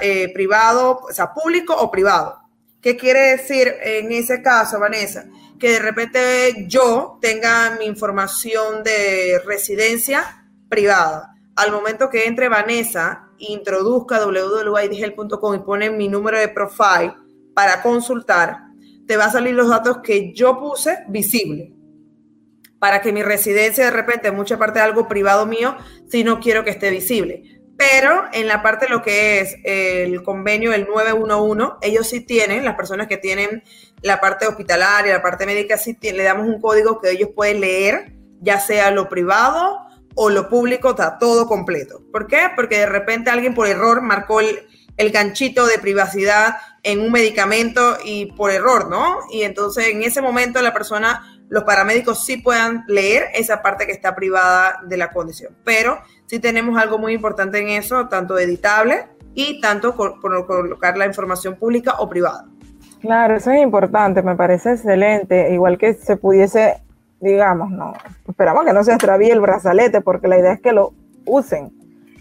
[0.00, 2.40] eh, privado, o sea, público o privado.
[2.80, 5.26] ¿Qué quiere decir en ese caso, Vanessa?
[5.58, 11.34] Que de repente yo tenga mi información de residencia privada.
[11.58, 17.14] Al momento que entre Vanessa, introduzca www.idgel.com y pone mi número de profile
[17.52, 18.58] para consultar,
[19.08, 21.72] te va a salir los datos que yo puse visible.
[22.78, 25.76] Para que mi residencia de repente, mucha parte de algo privado mío,
[26.08, 30.24] si no quiero que esté visible pero en la parte de lo que es el
[30.24, 33.62] convenio del 911, ellos sí tienen, las personas que tienen
[34.02, 38.16] la parte hospitalaria, la parte médica, sí le damos un código que ellos pueden leer,
[38.40, 39.87] ya sea lo privado
[40.20, 42.02] o lo público, está todo completo.
[42.10, 42.48] ¿Por qué?
[42.56, 47.96] Porque de repente alguien por error marcó el, el ganchito de privacidad en un medicamento
[48.04, 49.18] y por error, ¿no?
[49.30, 53.92] Y entonces en ese momento la persona los paramédicos sí puedan leer esa parte que
[53.92, 55.56] está privada de la condición.
[55.64, 61.06] Pero sí tenemos algo muy importante en eso, tanto editable y tanto por, colocar la
[61.06, 62.46] información pública o privada.
[63.00, 65.52] Claro, eso es importante, me parece excelente.
[65.52, 66.82] Igual que se pudiese,
[67.20, 67.94] digamos, no,
[68.28, 70.92] esperamos que no se extravíe el brazalete, porque la idea es que lo
[71.24, 71.72] usen,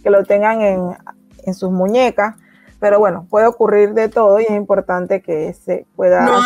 [0.04, 0.98] que lo tengan en,
[1.46, 2.36] en sus muñecas
[2.80, 6.22] pero bueno, puede ocurrir de todo y es importante que se pueda...
[6.22, 6.46] Nos,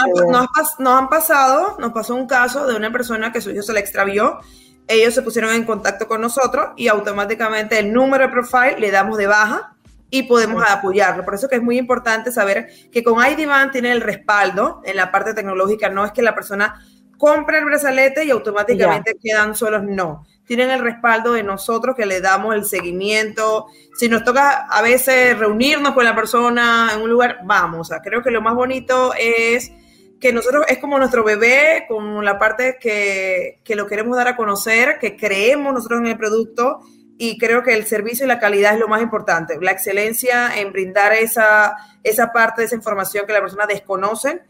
[0.80, 4.40] han pasado, nos pasó un caso de una persona que su hijo se le extravió,
[4.88, 9.18] ellos se pusieron en contacto con nosotros y automáticamente el número de profile le damos
[9.18, 9.76] de baja
[10.10, 11.26] y podemos apoyarlo.
[11.26, 15.12] Por eso que es muy importante saber que con IDVAN tiene el respaldo en la
[15.12, 16.82] parte tecnológica, no es que la persona
[17.22, 22.20] compra el brazalete y automáticamente quedan solos, no tienen el respaldo de nosotros que le
[22.20, 23.68] damos el seguimiento.
[23.96, 27.90] Si nos toca a veces reunirnos con la persona en un lugar, vamos.
[27.90, 29.72] O creo que lo más bonito es
[30.20, 34.36] que nosotros es como nuestro bebé, como la parte que, que lo queremos dar a
[34.36, 36.82] conocer, que creemos nosotros en el producto
[37.18, 39.58] y creo que el servicio y la calidad es lo más importante.
[39.62, 44.42] La excelencia en brindar esa, esa parte de esa información que la persona desconoce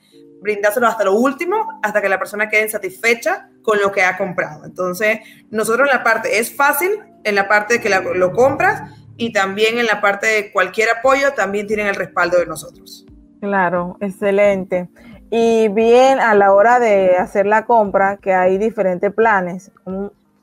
[0.41, 4.65] brindárselo hasta lo último, hasta que la persona quede satisfecha con lo que ha comprado.
[4.65, 6.91] Entonces, nosotros en la parte, es fácil,
[7.23, 11.33] en la parte de que lo compras y también en la parte de cualquier apoyo,
[11.33, 13.05] también tienen el respaldo de nosotros.
[13.39, 14.89] Claro, excelente.
[15.29, 19.71] Y bien, a la hora de hacer la compra, que hay diferentes planes.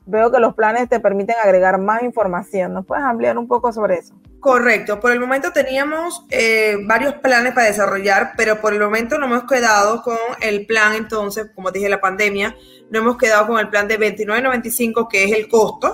[0.09, 2.73] Veo que los planes te permiten agregar más información.
[2.73, 4.15] ¿Nos puedes ampliar un poco sobre eso?
[4.39, 9.27] Correcto, por el momento teníamos eh, varios planes para desarrollar, pero por el momento no
[9.27, 12.55] hemos quedado con el plan, entonces, como dije, la pandemia,
[12.89, 15.93] no hemos quedado con el plan de 29.95, que es el costo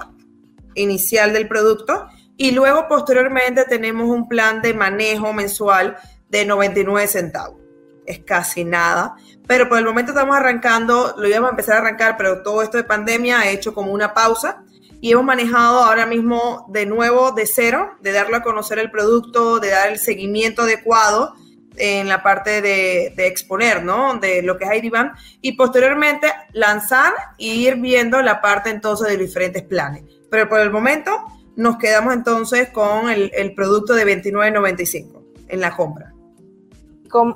[0.75, 5.97] inicial del producto, y luego posteriormente tenemos un plan de manejo mensual
[6.30, 7.64] de 99 centavos.
[8.05, 9.15] Es casi nada,
[9.47, 12.77] pero por el momento estamos arrancando, lo íbamos a empezar a arrancar, pero todo esto
[12.77, 14.63] de pandemia ha hecho como una pausa
[15.01, 19.59] y hemos manejado ahora mismo de nuevo de cero, de darle a conocer el producto,
[19.59, 21.35] de dar el seguimiento adecuado
[21.77, 24.17] en la parte de, exponer, ¿no?
[24.17, 29.17] De lo que es IDBAN y posteriormente lanzar e ir viendo la parte entonces de
[29.17, 30.03] diferentes planes.
[30.31, 31.23] Pero por el momento
[31.55, 36.14] nos quedamos entonces con el, producto de 29.95 en la compra.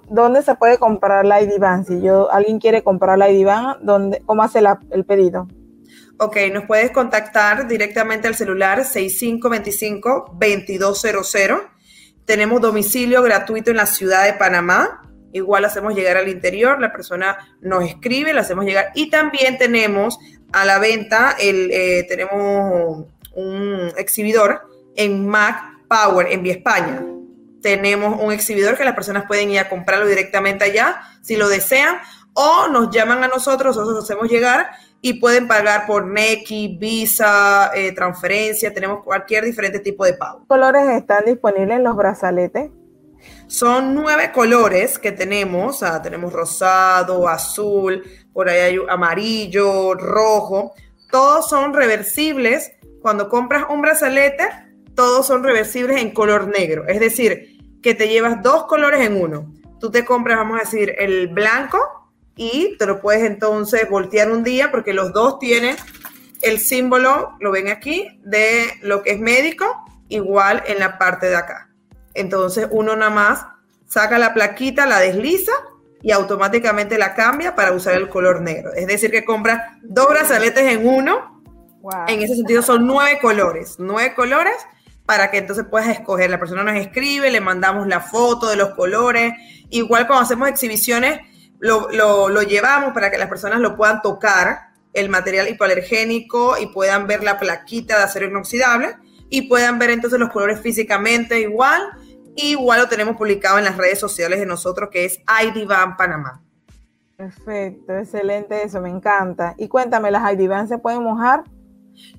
[0.09, 1.85] ¿Dónde se puede comprar la IDBAN?
[1.85, 5.47] Si yo, alguien quiere comprar la IDBAN, ¿dónde, ¿cómo hace el pedido?
[6.21, 11.61] Ok, nos puedes contactar directamente al celular 6525-2200.
[12.25, 15.01] Tenemos domicilio gratuito en la ciudad de Panamá.
[15.31, 18.91] Igual hacemos llegar al interior, la persona nos escribe, la hacemos llegar.
[18.95, 20.19] Y también tenemos
[20.51, 23.05] a la venta, el, eh, tenemos
[23.35, 27.01] un exhibidor en Mac Power, en Vía España.
[27.61, 31.97] Tenemos un exhibidor que las personas pueden ir a comprarlo directamente allá si lo desean
[32.33, 34.69] o nos llaman a nosotros, nosotros hacemos llegar
[35.01, 40.39] y pueden pagar por Nequi, Visa, eh, transferencia, tenemos cualquier diferente tipo de pago.
[40.41, 42.71] ¿Qué colores están disponibles en los brazaletes?
[43.47, 50.73] Son nueve colores que tenemos, tenemos rosado, azul, por ahí hay amarillo, rojo,
[51.11, 52.71] todos son reversibles.
[53.01, 54.47] Cuando compras un brazalete,
[54.95, 59.53] todos son reversibles en color negro, es decir, que te llevas dos colores en uno.
[59.79, 61.79] tú te compras, vamos a decir, el blanco
[62.35, 65.75] y te lo puedes entonces voltear un día porque los dos tienen
[66.41, 71.35] el símbolo, lo ven aquí, de lo que es médico, igual en la parte de
[71.35, 71.69] acá.
[72.13, 73.45] Entonces uno nada más
[73.87, 75.51] saca la plaquita, la desliza
[76.01, 78.73] y automáticamente la cambia para usar el color negro.
[78.73, 81.41] Es decir, que compra dos brazaletes en uno.
[82.07, 84.55] En ese sentido son nueve colores, nueve colores
[85.09, 86.29] para que entonces puedas escoger.
[86.29, 89.33] La persona nos escribe, le mandamos la foto de los colores.
[89.71, 91.19] Igual cuando hacemos exhibiciones,
[91.57, 97.07] lo, lo llevamos para que las personas lo puedan tocar, el material hipoalergénico, y puedan
[97.07, 98.97] ver la plaquita de acero inoxidable
[99.31, 101.81] y puedan ver entonces los colores físicamente igual
[102.35, 106.43] Igual lo tenemos publicado en las redes sociales de nosotros, que es ID Van Panamá.
[107.17, 109.55] Perfecto, excelente eso, me encanta.
[109.57, 111.43] Y cuéntame, ¿las ID Van se pueden mojar?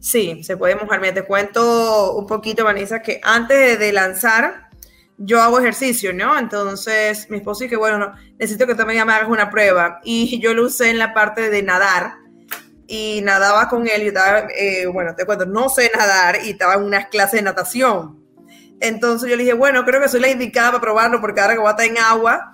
[0.01, 1.01] Sí, se pueden mojar.
[1.01, 4.71] Mira, te cuento un poquito, Vanessa, que antes de lanzar,
[5.19, 6.39] yo hago ejercicio, ¿no?
[6.39, 10.01] Entonces, mi esposo dice, bueno, no, necesito que también me hagas una prueba.
[10.05, 12.15] Y yo lo usé en la parte de nadar.
[12.87, 14.03] Y nadaba con él.
[14.03, 17.43] Y estaba, eh, bueno, te cuento, no sé nadar y estaba en unas clases de
[17.43, 18.21] natación.
[18.81, 21.61] Entonces yo le dije, bueno, creo que soy la indicada para probarlo porque ahora que
[21.61, 22.53] va a estar en agua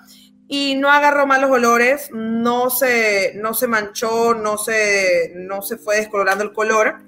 [0.48, 5.96] y no agarró malos olores, no se, no se manchó, no se, no se fue
[5.96, 6.98] descolorando el color.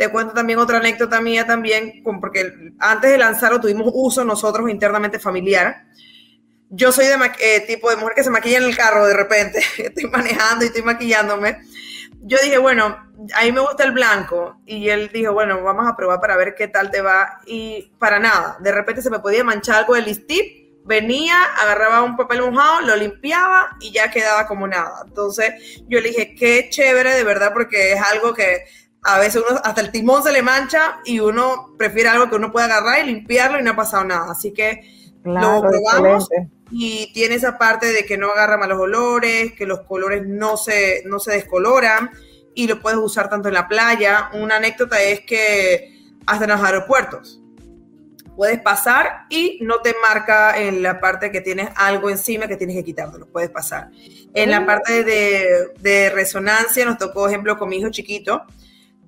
[0.00, 5.18] Te cuento también otra anécdota mía también, porque antes de lanzarlo tuvimos uso nosotros internamente
[5.18, 5.84] familiar.
[6.70, 9.58] Yo soy de eh, tipo de mujer que se maquilla en el carro de repente,
[9.78, 11.58] estoy manejando y estoy maquillándome
[12.22, 12.98] yo dije, bueno,
[13.34, 14.60] a mí me gusta el blanco.
[14.66, 17.40] Y él dijo, bueno, vamos a probar para ver qué tal te va.
[17.46, 20.60] Y para nada, de repente se me podía manchar algo de listip.
[20.84, 25.02] Venía, agarraba un papel mojado, lo limpiaba y ya quedaba como nada.
[25.06, 28.64] Entonces yo le dije, qué chévere de verdad, porque es algo que
[29.02, 32.52] a veces uno, hasta el timón se le mancha y uno prefiere algo que uno
[32.52, 34.30] pueda agarrar y limpiarlo y no ha pasado nada.
[34.30, 34.82] Así que
[35.24, 36.28] lo probamos.
[36.70, 41.02] y tiene esa parte de que no agarra malos olores, que los colores no se,
[41.06, 42.10] no se descoloran
[42.54, 44.30] y lo puedes usar tanto en la playa.
[44.34, 45.94] Una anécdota es que
[46.26, 47.40] hasta en los aeropuertos
[48.36, 52.76] puedes pasar y no te marca en la parte que tienes algo encima que tienes
[52.76, 53.90] que quitártelo, puedes pasar.
[54.32, 58.46] En la parte de, de resonancia nos tocó, ejemplo, con mi hijo chiquito,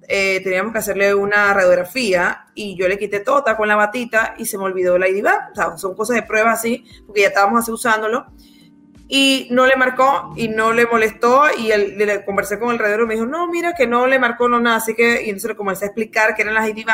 [0.08, 4.46] eh, teníamos que hacerle una radiografía y yo le quité tota con la batita y
[4.46, 7.60] se me olvidó la ID O sea, son cosas de prueba así, porque ya estábamos
[7.60, 8.26] así usándolo.
[9.08, 13.08] Y no le marcó y no le molestó y le, conversé con el radiólogo y
[13.08, 15.56] me dijo, no, mira que no le marcó no nada, así que y entonces le
[15.56, 16.86] comencé a explicar que eran las ID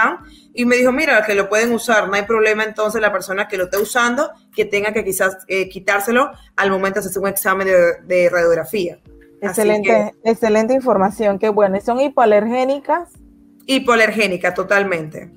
[0.52, 3.56] y me dijo, mira, que lo pueden usar, no hay problema entonces la persona que
[3.56, 7.68] lo esté usando que tenga que quizás eh, quitárselo al momento de hacer un examen
[7.68, 8.98] de radiografía.
[9.40, 11.80] Excelente, excelente información, qué bueno.
[11.80, 13.10] ¿Son hipoalergénicas?
[13.66, 15.30] Hipoalergénica, totalmente.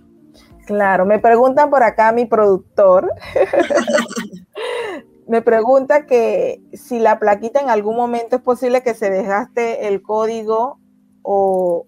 [0.66, 3.12] Claro, me preguntan por acá mi productor.
[5.28, 10.02] me pregunta que si la plaquita en algún momento es posible que se desgaste el
[10.02, 10.80] código
[11.22, 11.86] o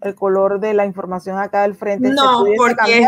[0.00, 2.10] el color de la información acá del frente.
[2.10, 3.04] No, porque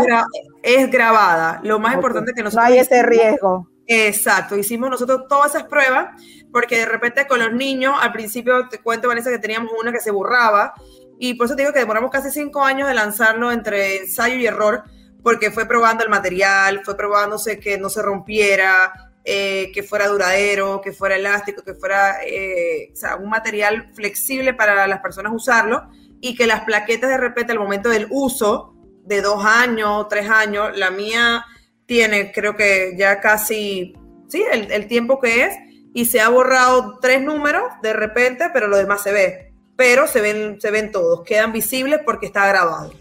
[0.63, 1.61] es, grabada.
[1.63, 2.65] Lo más importante que nosotros...
[2.65, 3.69] No hay ese riesgo.
[3.87, 6.21] Exacto, hicimos nosotros todas esas pruebas
[6.51, 10.01] porque de repente con los niños, al principio te cuento, Vanessa, que teníamos una que
[10.01, 10.75] se borraba
[11.19, 14.47] y por eso te digo que demoramos casi cinco años de lanzarlo entre ensayo y
[14.47, 14.85] error
[15.23, 18.93] porque fue probando el material, fue probándose que no se rompiera,
[19.25, 25.01] eh, que fuera duradero, que fuera elástico, que fuera eh, un material flexible para las
[25.01, 30.07] personas usarlo y que las plaquetas de repente al momento del uso de dos años,
[30.09, 31.45] tres años, la mía
[31.87, 33.95] tiene creo que ya casi,
[34.29, 35.55] sí, el, tiempo que es,
[35.95, 39.53] y se ha borrado tres números de repente, pero lo demás se ve.
[39.77, 42.93] Pero se ven, se ven todos, quedan visibles porque está grabado.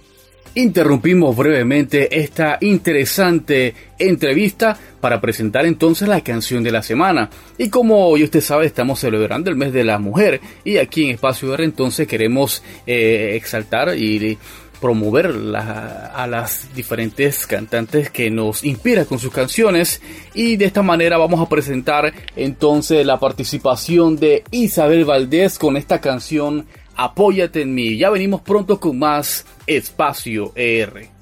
[0.58, 7.30] Interrumpimos brevemente esta interesante entrevista para presentar entonces la canción de la semana.
[7.58, 11.12] Y como hoy usted sabe, estamos celebrando el mes de la mujer y aquí en
[11.12, 14.38] Espacio R entonces queremos eh, exaltar y
[14.80, 20.02] promover a las diferentes cantantes que nos inspira con sus canciones
[20.34, 26.00] y de esta manera vamos a presentar entonces la participación de Isabel Valdés con esta
[26.02, 27.98] canción Apóyate en mí.
[27.98, 31.16] Ya venimos pronto con más Espacio ER.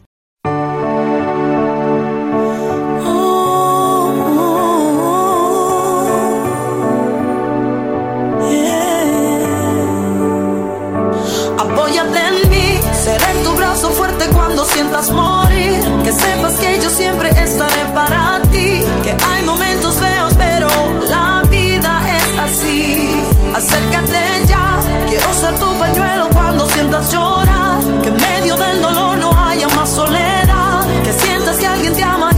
[14.62, 20.68] Sientas morir, que sepas que yo siempre estaré para ti, que hay momentos feos, pero
[21.10, 23.24] la vida es así.
[23.56, 29.32] Acércate ya, quiero ser tu pañuelo cuando sientas llorar, que en medio del dolor no
[29.48, 32.33] haya más soledad, que sientas que alguien te ama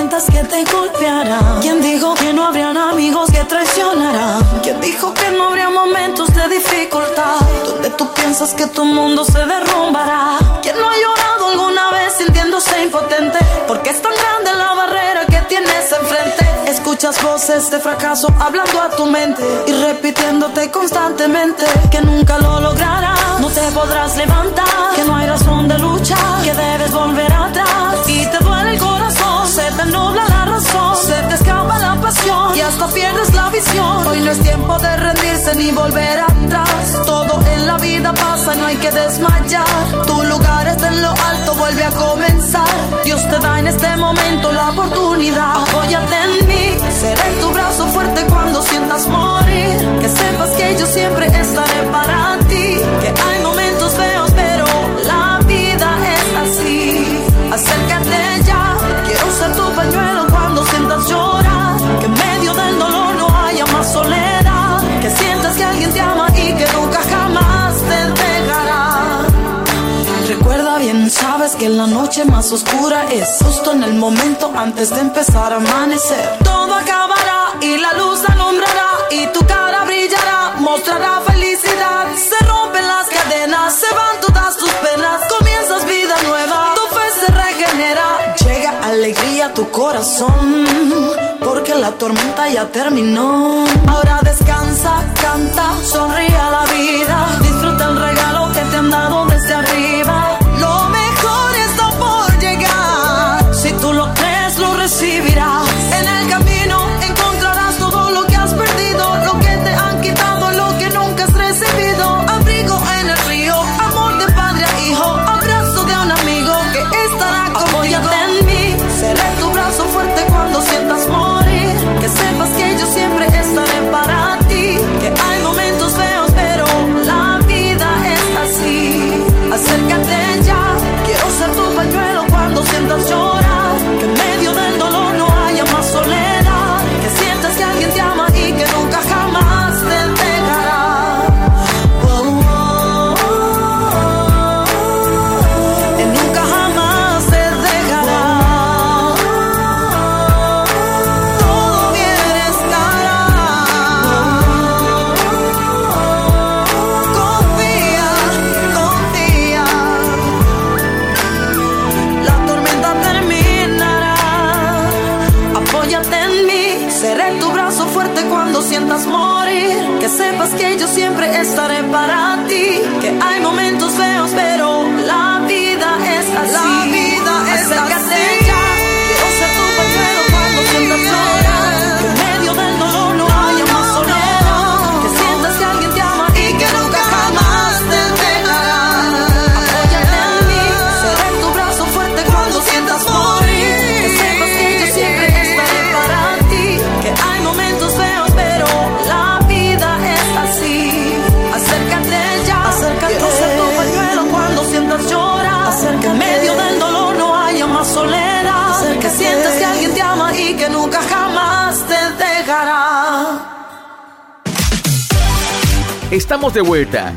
[0.00, 1.60] sientas que te golpearán?
[1.60, 4.42] ¿Quién dijo que no habrían amigos que traicionarán?
[4.62, 7.40] ¿Quién dijo que no habría momentos de dificultad?
[7.66, 10.38] Donde tú piensas que tu mundo se derrumbará.
[10.62, 13.38] ¿Quién no ha llorado alguna vez sintiéndose impotente?
[13.68, 15.19] Porque es tan grande la barrera que.
[17.00, 23.40] Escuchas voces de fracaso hablando a tu mente y repitiéndote constantemente que nunca lo lograrás.
[23.40, 28.26] No te podrás levantar, que no hay razón de luchar, que debes volver atrás y
[28.26, 30.96] te duele el corazón, se te nubla la razón,
[32.54, 34.06] y hasta pierdes la visión.
[34.06, 37.02] Hoy no es tiempo de rendirse ni volver atrás.
[37.06, 39.66] Todo en la vida pasa, no hay que desmayar.
[40.06, 42.68] Tu lugar está en lo alto, vuelve a comenzar.
[43.04, 45.62] Dios te da en este momento la oportunidad.
[45.62, 49.76] Apóyate en mí, seré tu brazo fuerte cuando sientas morir.
[50.00, 52.76] Que sepas que yo siempre estaré para ti.
[53.02, 53.69] Que hay momentos
[71.50, 75.56] sabes que la noche más oscura es justo en el momento antes de empezar a
[75.56, 76.38] amanecer.
[76.44, 82.06] Todo acabará y la luz alumbrará y tu cara brillará, mostrará felicidad.
[82.16, 87.32] Se rompen las cadenas, se van todas tus penas, comienzas vida nueva, tu fe se
[87.32, 88.34] regenera.
[88.44, 90.66] Llega alegría a tu corazón,
[91.40, 93.64] porque la tormenta ya terminó.
[93.88, 99.54] Ahora descansa, canta, sonríe a la vida, disfruta el regalo que te han dado desde
[99.54, 100.29] arriba.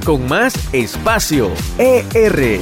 [0.06, 1.50] Con más Espacio
[1.80, 2.60] ER.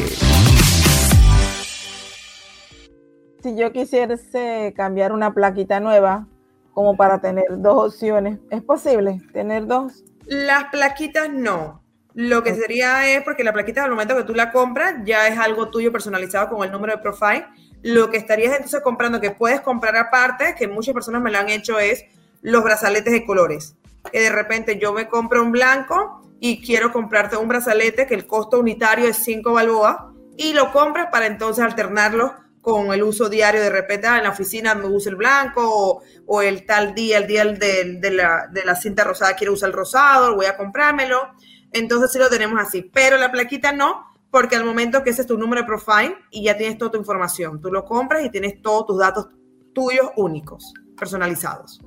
[3.43, 6.27] Si yo quisiese cambiar una plaquita nueva,
[6.73, 10.05] como para tener dos opciones, ¿es posible tener dos?
[10.25, 11.83] Las plaquitas no.
[12.13, 15.37] Lo que sería es porque la plaquita al momento que tú la compras ya es
[15.37, 17.45] algo tuyo personalizado con el número de profile.
[17.81, 21.49] Lo que estarías entonces comprando, que puedes comprar aparte, que muchas personas me lo han
[21.49, 22.05] hecho, es
[22.41, 23.75] los brazaletes de colores.
[24.13, 28.25] Que de repente yo me compro un blanco y quiero comprarte un brazalete que el
[28.25, 29.97] costo unitario es 5 balboas
[30.35, 33.61] y lo compras para entonces alternarlo con el uso diario.
[33.61, 37.27] De repente ah, en la oficina me uso el blanco o, el tal día, el
[37.27, 41.29] día de, de, la, de la cinta rosada quiero usar el rosado, voy a comprármelo.
[41.73, 45.27] Entonces sí lo tenemos así, pero la plaquita no, porque al momento que ese es
[45.27, 48.63] tu número de profile y ya tienes toda tu información, tú lo compras y tienes
[48.63, 49.27] todos tus datos
[49.75, 51.81] tuyos únicos, personalizados.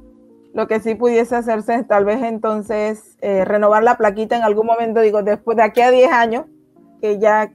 [0.54, 4.66] Lo que sí pudiese hacerse es tal vez entonces eh, renovar la plaquita en algún
[4.66, 6.46] momento, digo, después de aquí a 10 años,
[7.02, 7.52] que ya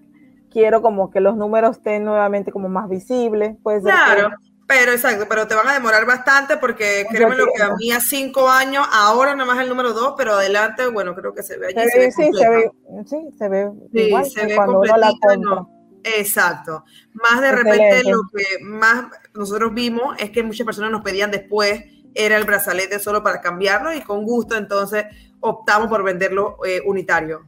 [0.51, 3.55] quiero como que los números estén nuevamente como más visibles.
[3.63, 4.35] Puede ser Claro, que-
[4.67, 7.99] pero exacto, pero te van a demorar bastante porque créeme lo que a mí a
[8.01, 11.67] cinco años, ahora nada más el número dos, pero adelante, bueno, creo que se ve
[11.67, 11.75] allí.
[11.79, 12.71] se se ve, ve sí, se ve,
[13.05, 15.69] sí, se ve Sí, igual se ve cuando uno la no.
[16.03, 16.83] Exacto.
[17.13, 21.83] Más de repente lo que más nosotros vimos es que muchas personas nos pedían después
[22.13, 25.05] era el brazalete solo para cambiarlo y con gusto entonces
[25.39, 27.45] optamos por venderlo eh, unitario.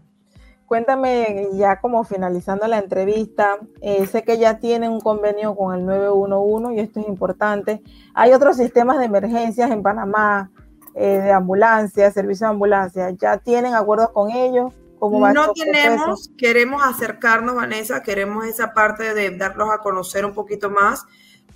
[0.66, 5.86] Cuéntame ya como finalizando la entrevista, eh, sé que ya tienen un convenio con el
[5.86, 7.82] 911 y esto es importante.
[8.14, 10.50] Hay otros sistemas de emergencias en Panamá,
[10.96, 13.10] eh, de ambulancia, servicio de ambulancia.
[13.12, 14.72] ¿Ya tienen acuerdos con ellos?
[15.10, 21.04] no tenemos, queremos acercarnos, Vanessa, queremos esa parte de darlos a conocer un poquito más,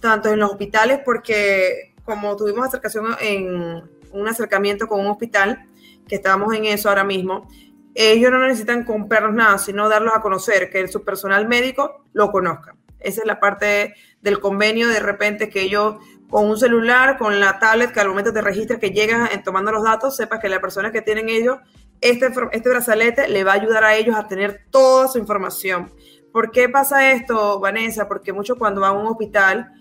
[0.01, 5.67] tanto en los hospitales, porque como tuvimos acercación en un acercamiento con un hospital,
[6.07, 7.47] que estamos en eso ahora mismo,
[7.95, 12.75] ellos no necesitan comprarnos nada, sino darlos a conocer, que su personal médico lo conozca.
[12.99, 15.95] Esa es la parte del convenio, de repente que ellos
[16.29, 19.71] con un celular, con la tablet, que al momento te registras que llegas en tomando
[19.71, 21.57] los datos, sepas que la persona que tienen ellos,
[22.01, 25.91] este, este brazalete le va a ayudar a ellos a tener toda su información.
[26.33, 28.07] ¿Por qué pasa esto, Vanessa?
[28.07, 29.71] Porque mucho cuando va a un hospital,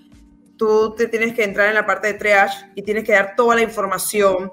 [0.56, 3.56] tú te tienes que entrar en la parte de triage y tienes que dar toda
[3.56, 4.52] la información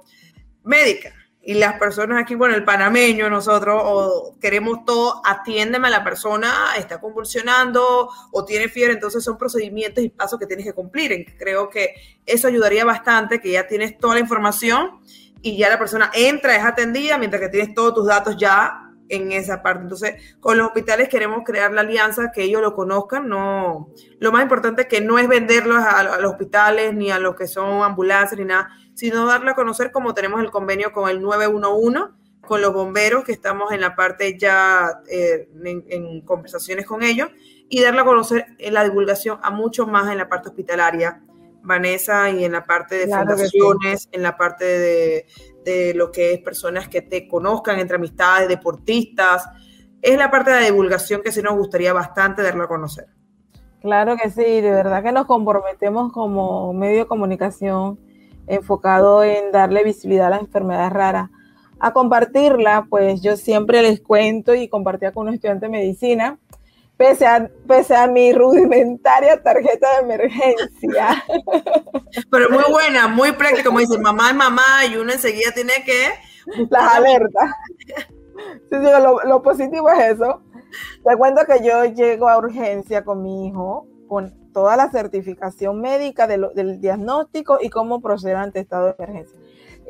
[0.64, 6.04] médica y las personas aquí, bueno, el panameño, nosotros, o queremos todo, atiéndeme a la
[6.04, 11.26] persona, está convulsionando o tiene fiebre, entonces son procedimientos y pasos que tienes que cumplir.
[11.40, 11.96] Creo que
[12.28, 15.02] eso ayudaría bastante, que ya tienes toda la información
[15.42, 19.32] y ya la persona entra, es atendida, mientras que tienes todos tus datos ya en
[19.32, 19.84] esa parte.
[19.84, 23.30] Entonces, con los hospitales queremos crear la alianza, que ellos lo conozcan.
[23.30, 23.90] No,
[24.20, 27.36] lo más importante es que no es venderlos a, a los hospitales ni a los
[27.36, 31.22] que son ambulancias ni nada, sino darle a conocer como tenemos el convenio con el
[31.22, 37.30] 911, con los bomberos, que estamos en la parte ya eh, en, conversaciones con ellos,
[37.70, 41.24] y darle a conocer en la divulgación a mucho más en la parte hospitalaria,
[41.64, 45.26] Vanessa, y en la parte de fundaciones, en la parte de,
[45.64, 49.48] de lo que es personas que te conozcan entre amistades, deportistas.
[50.02, 53.08] Es la parte de la divulgación que sí nos gustaría bastante darlo a conocer.
[53.82, 58.00] Claro que sí, de verdad que nos comprometemos como medio de comunicación
[58.46, 61.30] enfocado en darle visibilidad a las enfermedades raras.
[61.80, 66.38] A compartirla, pues yo siempre les cuento y compartía con un estudiante de medicina,
[67.02, 71.24] pese a, pese a mi rudimentaria tarjeta de emergencia.
[72.30, 76.10] Pero muy buena, muy práctica, como dice, mamá es mamá y uno enseguida tiene que...
[76.70, 77.52] Las alertas.
[78.70, 80.44] Sí, lo, lo positivo es eso.
[81.04, 86.28] Te cuento que yo llego a urgencia con mi hijo, con toda la certificación médica
[86.28, 89.40] del diagnóstico y cómo proceder ante estado de emergencia.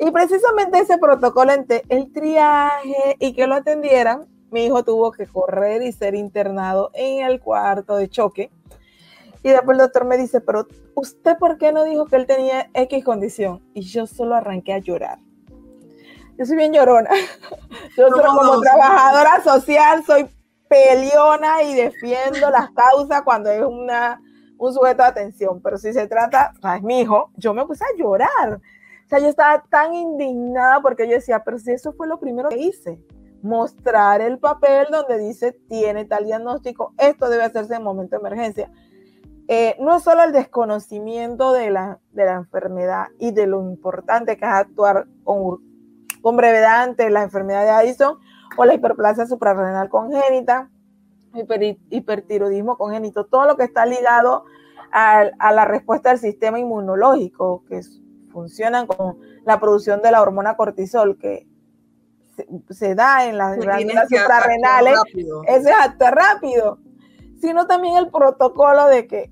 [0.00, 5.26] Y precisamente ese protocolo entre el triaje y que lo atendieran, mi hijo tuvo que
[5.26, 8.50] correr y ser internado en el cuarto de choque.
[9.42, 12.70] Y después el doctor me dice, pero ¿usted por qué no dijo que él tenía
[12.74, 13.60] X condición?
[13.74, 15.18] Y yo solo arranqué a llorar.
[16.38, 17.10] Yo soy bien llorona.
[17.96, 20.28] Yo como trabajadora social soy
[20.68, 24.20] peleona y defiendo las causas cuando es una
[24.66, 27.98] un sujeto de atención, pero si se trata, es mi hijo, yo me puse a
[27.98, 28.60] llorar.
[29.04, 32.48] O sea, yo estaba tan indignada porque yo decía, pero si eso fue lo primero
[32.48, 33.00] que hice,
[33.42, 38.70] mostrar el papel donde dice tiene tal diagnóstico, esto debe hacerse en momento de emergencia.
[39.48, 44.36] Eh, no es solo el desconocimiento de la, de la enfermedad y de lo importante
[44.36, 45.60] que es actuar con,
[46.22, 48.18] con brevedad ante la enfermedad de Addison
[48.56, 50.70] o la hiperplasia suprarrenal congénita,
[51.90, 54.44] hipertiroidismo congénito, todo lo que está ligado
[54.92, 57.80] a, la respuesta del sistema inmunológico, que
[58.30, 61.46] funcionan con la producción de la hormona cortisol, que
[62.70, 64.98] se, da en las glándulas suprarrenales,
[65.46, 66.78] ese es acto rápido,
[67.40, 69.30] sino también el protocolo de que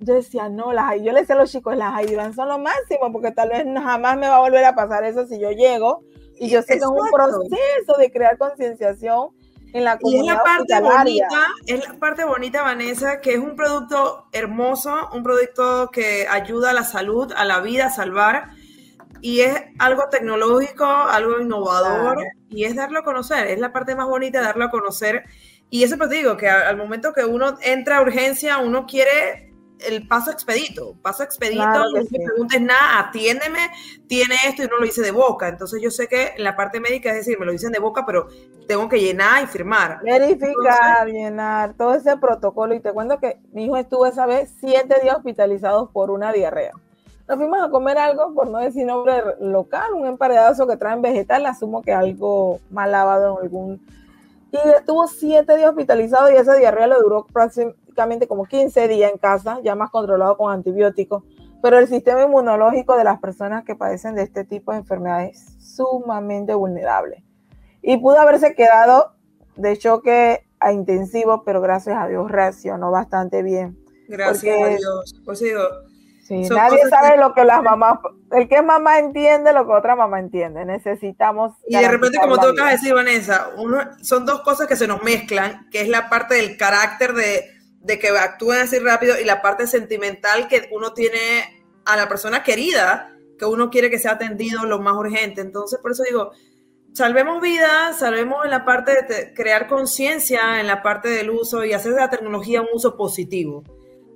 [0.00, 3.12] yo decía, no, las, yo le decía a los chicos, las Aidivan son lo máximo,
[3.12, 6.02] porque tal vez jamás me va a volver a pasar eso si yo llego,
[6.38, 9.28] y yo sé que es un proceso de crear concienciación
[9.72, 13.56] en la y es la parte bonita, es la parte bonita, Vanessa, que es un
[13.56, 18.50] producto hermoso, un producto que ayuda a la salud, a la vida, a salvar,
[19.22, 22.18] y es algo tecnológico, algo innovador,
[22.50, 25.24] y es darlo a conocer, es la parte más bonita de darlo a conocer.
[25.70, 29.52] Y eso pues digo, que al momento que uno entra a urgencia, uno quiere
[29.86, 33.70] el paso expedito, paso expedito, no me preguntes nada, atiéndeme,
[34.08, 35.48] tiene esto y no lo hice de boca.
[35.48, 38.04] Entonces yo sé que en la parte médica es decir, me lo dicen de boca,
[38.04, 38.26] pero
[38.66, 40.00] tengo que llenar y firmar.
[40.02, 42.74] Verificar, llenar, todo ese protocolo.
[42.74, 46.72] Y te cuento que mi hijo estuvo esa vez siete días hospitalizados por una diarrea.
[47.28, 51.46] Nos fuimos a comer algo, por no decir nombre local, un emparedazo que traen vegetal,
[51.46, 53.86] asumo que algo mal lavado en algún...
[54.50, 57.26] Y estuvo siete días hospitalizado y esa diarrea le duró
[58.28, 61.22] como 15 días en casa, ya más controlado con antibióticos,
[61.62, 65.76] pero el sistema inmunológico de las personas que padecen de este tipo de enfermedades es
[65.76, 67.24] sumamente vulnerable.
[67.82, 69.12] Y pudo haberse quedado
[69.56, 73.78] de choque a intensivo, pero gracias a Dios reaccionó bastante bien.
[74.08, 75.22] Gracias a Dios.
[75.24, 75.62] Pues digo,
[76.42, 77.98] sí, nadie sabe lo que las mamás,
[78.30, 80.64] el que es mamá entiende lo que otra mamá entiende.
[80.64, 81.52] Necesitamos.
[81.68, 84.86] Y de repente, como tú acabas de decir, Vanessa, uno, son dos cosas que se
[84.86, 87.44] nos mezclan, que es la parte del carácter de,
[87.80, 92.42] de que actúen así rápido y la parte sentimental que uno tiene a la persona
[92.42, 95.40] querida, que uno quiere que sea atendido lo más urgente.
[95.40, 96.32] Entonces, por eso digo,
[96.92, 101.72] salvemos vidas, salvemos en la parte de crear conciencia, en la parte del uso y
[101.72, 103.64] hacer de la tecnología un uso positivo.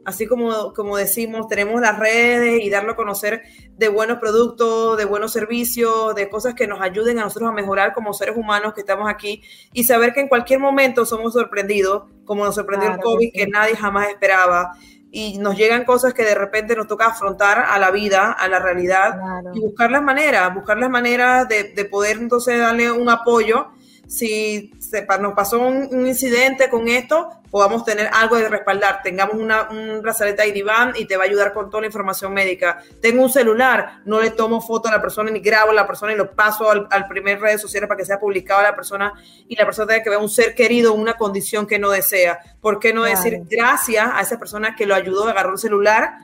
[0.07, 3.43] Así como, como decimos, tenemos las redes y darlo a conocer
[3.77, 7.93] de buenos productos, de buenos servicios, de cosas que nos ayuden a nosotros a mejorar
[7.93, 9.43] como seres humanos que estamos aquí
[9.73, 13.47] y saber que en cualquier momento somos sorprendidos, como nos sorprendió el COVID, que, que
[13.49, 14.75] nadie jamás esperaba.
[15.11, 18.61] Y nos llegan cosas que de repente nos toca afrontar a la vida, a la
[18.61, 19.19] realidad
[19.55, 23.73] y buscar las maneras, buscar las maneras de, de, poder entonces darle un apoyo
[24.07, 24.73] si
[25.21, 29.03] nos pasó un, incidente con esto, podamos tener algo de respaldar.
[29.03, 30.65] Tengamos una, un brazalete ID
[30.97, 32.79] y te va a ayudar con toda la información médica.
[33.01, 36.13] Tengo un celular, no le tomo foto a la persona ni grabo a la persona
[36.13, 39.13] y lo paso al, primer redes sociales para que sea publicado a la persona
[39.49, 42.39] y la persona tenga que ver un ser querido una condición que no desea.
[42.61, 46.15] ¿Por qué no decir gracias a esa persona que lo ayudó, agarró el celular?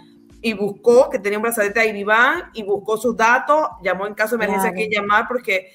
[0.45, 2.05] y buscó que tenía un brazalete ID
[2.55, 5.73] y buscó sus datos, llamó en caso de emergencia que llamar porque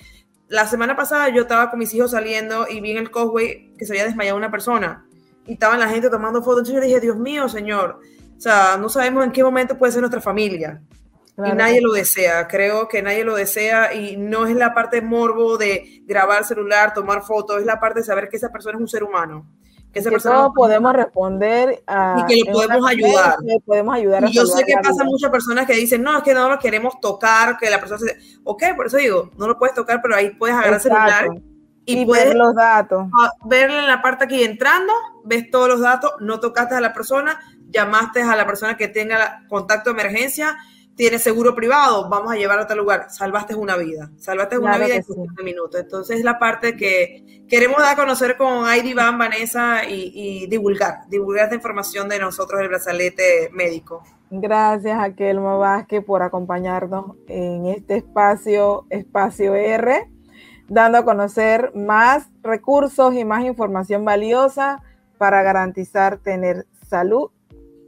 [0.50, 3.86] la semana pasada yo estaba con mis hijos saliendo y vi en el Causeway que
[3.86, 5.06] se había desmayado una persona.
[5.46, 6.70] Y estaban la gente tomando fotos.
[6.70, 8.00] Entonces yo dije, Dios mío, Señor,
[8.38, 10.82] o sea, no sabemos en qué momento puede ser nuestra familia.
[11.38, 15.58] y nadie lo desea, creo que nadie lo desea y no es la parte morbo
[15.58, 18.88] de grabar celular, tomar fotos, es la parte de saber que esa persona es un
[18.88, 19.46] ser humano
[19.98, 23.36] que esa persona podemos responder a, y que le podemos ayudar.
[23.66, 26.50] podemos ayudar y yo sé que pasa muchas personas que dicen, no, es que no
[26.50, 28.18] lo queremos tocar, que la persona se...
[28.44, 31.28] Ok, por eso digo, no lo puedes tocar, pero ahí puedes agarrar el celular
[31.86, 33.08] y, puedes ver los datos.
[33.46, 34.94] Verle en la parte aquí entrando,
[35.24, 37.40] ves todos los datos, no tocaste a la persona,
[37.70, 40.58] llamaste a la persona que tenga contacto de emergencia
[40.98, 43.06] tienes seguro privado, vamos a llevar a otro lugar.
[43.10, 45.80] Salvaste una vida, salvaste una vida en 15 minutos.
[45.80, 51.08] Entonces es la parte que queremos dar a conocer con ID Van, Vanessa, y, divulgar,
[51.08, 54.04] divulgar esta información de nosotros, el brazalete médico.
[54.30, 60.10] Gracias a Kelma Vázquez por acompañarnos en este espacio, Espacio R,
[60.68, 64.82] dando a conocer más recursos y más información valiosa
[65.18, 67.30] para garantizar tener salud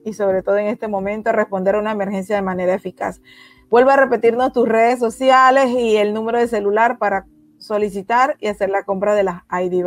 [0.05, 3.21] y sobre todo en este momento responder a una emergencia de manera eficaz.
[3.69, 7.25] Vuelve a repetirnos tus redes sociales y el número de celular para
[7.59, 9.85] solicitar y hacer la compra de las ID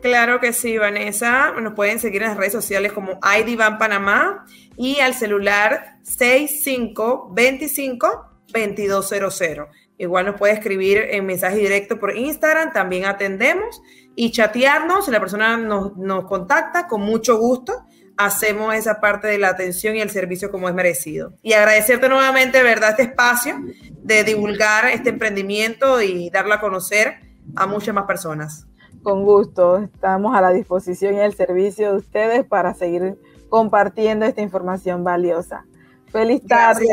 [0.00, 1.52] Claro que sí, Vanessa.
[1.60, 9.66] Nos pueden seguir en las redes sociales como ID Panamá y al celular 6525 2200.
[9.98, 13.82] Igual nos puede escribir en mensaje directo por Instagram, también atendemos
[14.16, 15.04] y chatearnos.
[15.04, 17.84] Si la persona nos, nos contacta, con mucho gusto
[18.24, 21.32] hacemos esa parte de la atención y el servicio como es merecido.
[21.42, 23.58] Y agradecerte nuevamente, ¿verdad?, este espacio
[24.02, 27.20] de divulgar este emprendimiento y darlo a conocer
[27.56, 28.66] a muchas más personas.
[29.02, 33.16] Con gusto, estamos a la disposición y al servicio de ustedes para seguir
[33.48, 35.64] compartiendo esta información valiosa.
[36.12, 36.86] Feliz tarde.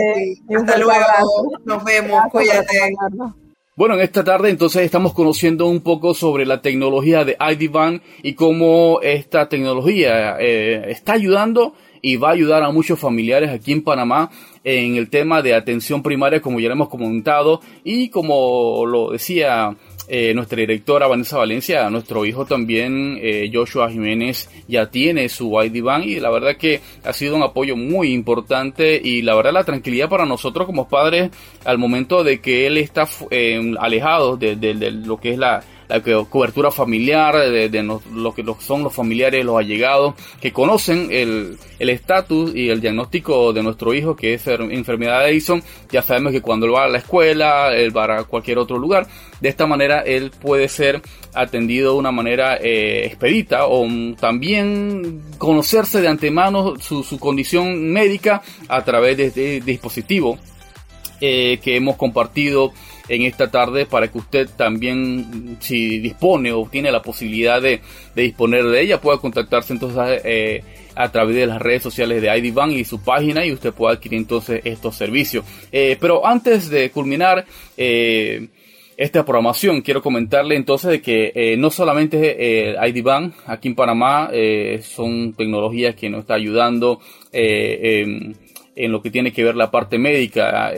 [0.56, 1.60] Hasta luego.
[1.66, 2.22] Nos vemos.
[2.32, 2.96] Cuídate.
[3.78, 8.34] Bueno, en esta tarde entonces estamos conociendo un poco sobre la tecnología de IDVAN y
[8.34, 13.84] cómo esta tecnología eh, está ayudando y va a ayudar a muchos familiares aquí en
[13.84, 14.32] Panamá
[14.64, 19.78] en el tema de atención primaria, como ya lo hemos comentado, y como lo decía
[20.08, 25.84] eh, nuestra directora Vanessa Valencia, nuestro hijo también, eh, Joshua Jiménez, ya tiene su ID
[25.84, 29.64] Van y la verdad que ha sido un apoyo muy importante y la verdad la
[29.64, 31.32] tranquilidad para nosotros como padres
[31.66, 34.56] al momento de que él está eh, alejado de
[34.92, 40.16] lo que es la la cobertura familiar de, lo que son los familiares, los allegados,
[40.42, 45.64] que conocen el estatus y el diagnóstico de nuestro hijo, que es enfermedad de Edison.
[45.92, 49.08] Ya sabemos que cuando él va a la escuela, él va a cualquier otro lugar,
[49.42, 51.02] de esta manera él puede ser
[51.34, 53.88] atendido de una manera eh, expedita o
[54.20, 60.38] también conocerse de antemano su, condición médica a través de este dispositivo
[61.22, 62.74] eh, que hemos compartido
[63.10, 67.82] en esta tarde para que usted también, si dispone o tiene la posibilidad de,
[68.16, 70.64] disponer de ella, pueda contactarse entonces eh,
[70.98, 74.18] a través de las redes sociales de ID y su página y usted pueda adquirir
[74.18, 75.46] entonces estos servicios.
[75.72, 77.46] Eh, pero antes de culminar,
[77.78, 78.48] eh,
[78.98, 79.82] esta programación.
[79.82, 83.06] Quiero comentarle entonces de que no solamente eh, ID
[83.46, 84.32] aquí en Panamá
[84.82, 87.00] son tecnologías que nos está ayudando
[87.32, 88.36] en,
[88.76, 90.74] lo que tiene que ver la parte médica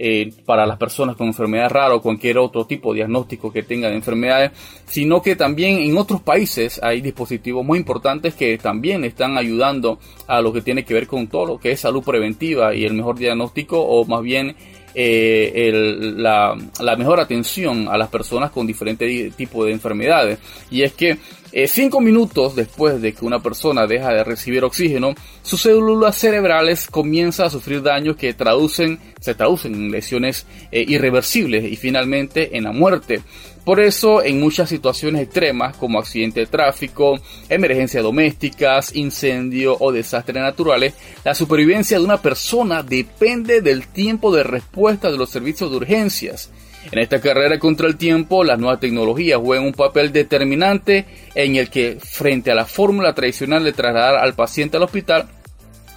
[0.00, 3.90] eh, para las personas con enfermedad rara o cualquier otro tipo de diagnóstico que tengan
[3.90, 4.52] de enfermedades,
[4.86, 10.40] sino que también en otros países hay dispositivos muy importantes que también están ayudando a
[10.40, 13.18] lo que tiene que ver con todo lo que es salud preventiva y el mejor
[13.18, 14.54] diagnóstico o más bien
[14.94, 15.70] eh,
[16.16, 16.56] la,
[16.96, 20.38] mejor atención a las personas con diferentes tipos de enfermedades.
[20.70, 21.18] Y es que
[21.50, 26.86] eh, cinco minutos después de que una persona deja de recibir oxígeno, sus células cerebrales
[26.86, 32.64] comienzan a sufrir daños que traducen, se traducen en lesiones eh, irreversibles y finalmente en
[32.64, 33.22] la muerte.
[33.64, 37.20] Por eso, en muchas situaciones extremas como accidente de tráfico,
[37.50, 44.42] emergencias domésticas, incendio o desastres naturales, la supervivencia de una persona depende del tiempo de
[44.42, 46.50] respuesta de los servicios de urgencias.
[46.90, 51.68] En esta carrera contra el tiempo, las nuevas tecnologías juegan un papel determinante en el
[51.68, 55.28] que, frente a la fórmula tradicional de trasladar al paciente al hospital,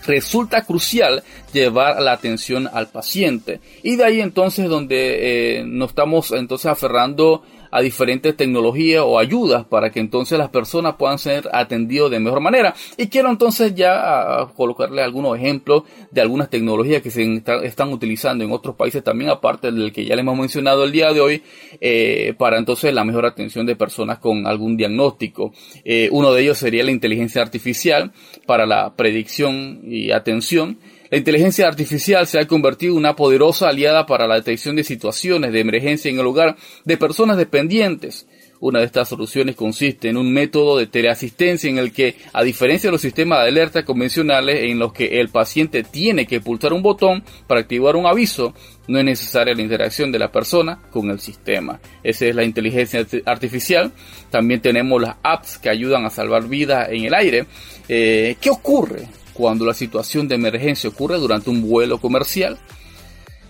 [0.06, 1.24] resulta crucial
[1.54, 3.60] llevar la atención al paciente.
[3.84, 9.66] Y de ahí entonces donde eh, nos estamos entonces aferrando a diferentes tecnologías o ayudas
[9.66, 12.76] para que entonces las personas puedan ser atendidos de mejor manera.
[12.98, 18.52] Y quiero entonces ya colocarle algunos ejemplos de algunas tecnologías que se están utilizando en
[18.52, 21.44] otros países también, aparte del que ya les hemos mencionado el día de hoy,
[21.80, 25.54] eh, para entonces la mejor atención de personas con algún diagnóstico.
[25.84, 28.12] Eh, uno de ellos sería la inteligencia artificial
[28.46, 30.78] para la predicción y atención.
[31.12, 35.52] La inteligencia artificial se ha convertido en una poderosa aliada para la detección de situaciones
[35.52, 36.56] de emergencia en el hogar
[36.86, 38.28] de personas dependientes.
[38.62, 42.88] Una de estas soluciones consiste en un método de teleasistencia en el que, a diferencia
[42.88, 46.82] de los sistemas de alerta convencionales en los que el paciente tiene que pulsar un
[46.82, 48.54] botón para activar un aviso,
[48.88, 51.82] no es necesaria la interacción de la persona con el sistema.
[52.04, 53.92] Esa es la inteligencia artificial.
[54.30, 57.48] También tenemos las apps que ayudan a salvar vidas en el aire.
[57.90, 59.21] Eh, ¿Qué ocurre?
[59.34, 62.58] Cuando la situación de emergencia ocurre durante un vuelo comercial.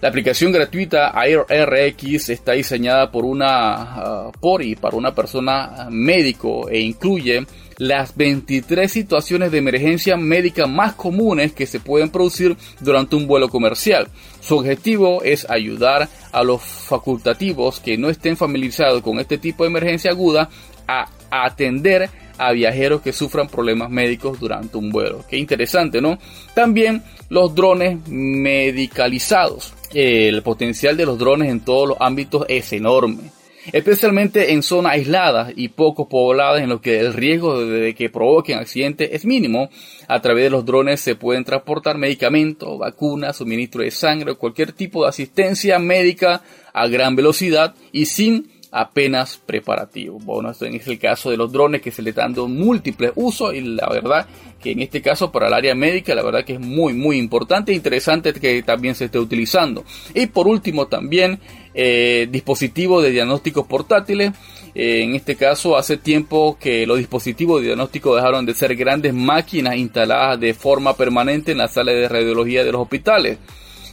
[0.01, 6.67] La aplicación gratuita AirRx está diseñada por una uh, por y para una persona médico
[6.69, 7.45] e incluye
[7.77, 13.49] las 23 situaciones de emergencia médica más comunes que se pueden producir durante un vuelo
[13.49, 14.07] comercial.
[14.39, 19.69] Su objetivo es ayudar a los facultativos que no estén familiarizados con este tipo de
[19.69, 20.49] emergencia aguda
[20.87, 22.09] a atender
[22.41, 25.23] a viajeros que sufran problemas médicos durante un vuelo.
[25.29, 26.17] Qué interesante, ¿no?
[26.53, 29.73] También los drones medicalizados.
[29.93, 33.31] El potencial de los drones en todos los ámbitos es enorme
[33.71, 38.57] especialmente en zonas aisladas y poco pobladas en los que el riesgo de que provoquen
[38.57, 39.69] accidentes es mínimo.
[40.07, 44.73] A través de los drones se pueden transportar medicamentos, vacunas, suministro de sangre o cualquier
[44.73, 46.41] tipo de asistencia médica
[46.73, 50.17] a gran velocidad y sin apenas preparativo.
[50.19, 53.53] Bueno, esto es el caso de los drones que se le están dando múltiples usos
[53.53, 54.25] y la verdad
[54.61, 57.71] que en este caso para el área médica la verdad que es muy muy importante
[57.71, 59.83] e interesante que también se esté utilizando.
[60.13, 61.39] Y por último también
[61.73, 64.31] eh, dispositivos de diagnósticos portátiles.
[64.73, 69.13] Eh, en este caso hace tiempo que los dispositivos de diagnóstico dejaron de ser grandes
[69.13, 73.37] máquinas instaladas de forma permanente en la sala de radiología de los hospitales.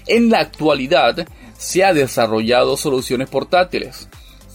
[0.07, 1.27] En la actualidad
[1.57, 4.09] se ha desarrollado soluciones portátiles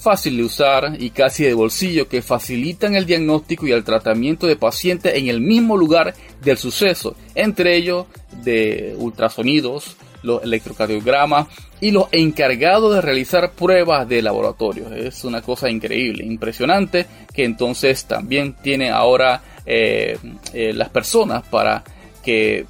[0.03, 4.57] fácil de usar y casi de bolsillo que facilitan el diagnóstico y el tratamiento de
[4.57, 8.05] pacientes en el mismo lugar del suceso, entre ellos
[8.43, 11.47] de ultrasonidos, los electrocardiogramas
[11.79, 14.93] y los encargados de realizar pruebas de laboratorio.
[14.93, 20.17] Es una cosa increíble, impresionante, que entonces también tiene ahora eh,
[20.53, 21.83] eh, las personas para
[22.23, 22.65] que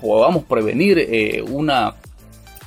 [0.00, 1.94] podamos prevenir eh, una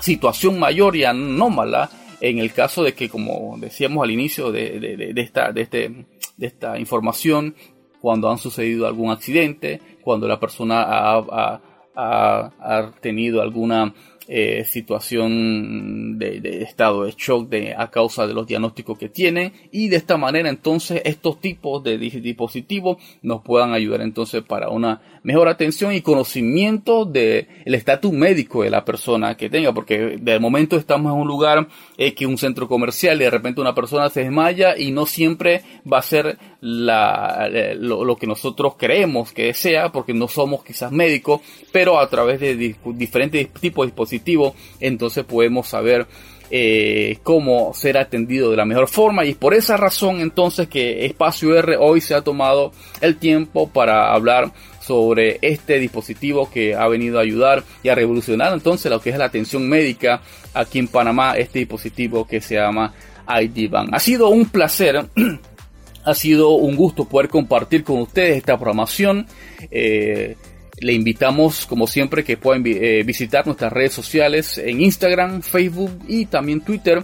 [0.02, 1.90] situación mayor y anómala
[2.22, 6.06] en el caso de que, como decíamos al inicio de, esta, de, este,
[6.38, 7.56] de esta información,
[8.00, 11.62] cuando han sucedido algún accidente, cuando la persona ha,
[11.96, 13.94] ha tenido alguna
[14.34, 19.90] eh, situación de, estado de shock de, a causa de los diagnósticos que tiene y
[19.90, 25.48] de esta manera entonces estos tipos de dispositivos nos puedan ayudar entonces para una mejor
[25.48, 31.14] atención y conocimiento del estatus médico de la persona que tenga porque de momento estamos
[31.14, 31.68] en un lugar
[31.98, 35.62] eh, que un centro comercial y de repente una persona se desmaya y no siempre
[35.92, 40.92] va a ser la, eh, lo, que nosotros creemos que sea porque no somos quizás
[40.92, 41.42] médicos
[41.72, 46.08] pero a través de diferentes tipos de dispositivos entonces podemos saber
[46.54, 49.24] eh, cómo ser atendido de la mejor forma.
[49.24, 54.14] Y por esa razón entonces que Espacio R hoy se ha tomado el tiempo para
[54.14, 54.52] hablar
[54.92, 59.18] sobre este dispositivo que ha venido a ayudar y a revolucionar entonces lo que es
[59.18, 60.22] la atención médica
[60.54, 62.94] aquí en Panamá, este dispositivo que se llama
[63.26, 63.96] IDBAN.
[63.96, 65.06] Ha sido un placer
[66.04, 69.28] ha sido un gusto poder compartir con ustedes esta programación.
[69.72, 70.36] Eh,
[70.82, 76.26] Le invitamos, como siempre, que puedan eh, visitar nuestras redes sociales en Instagram, Facebook y
[76.26, 77.02] también Twitter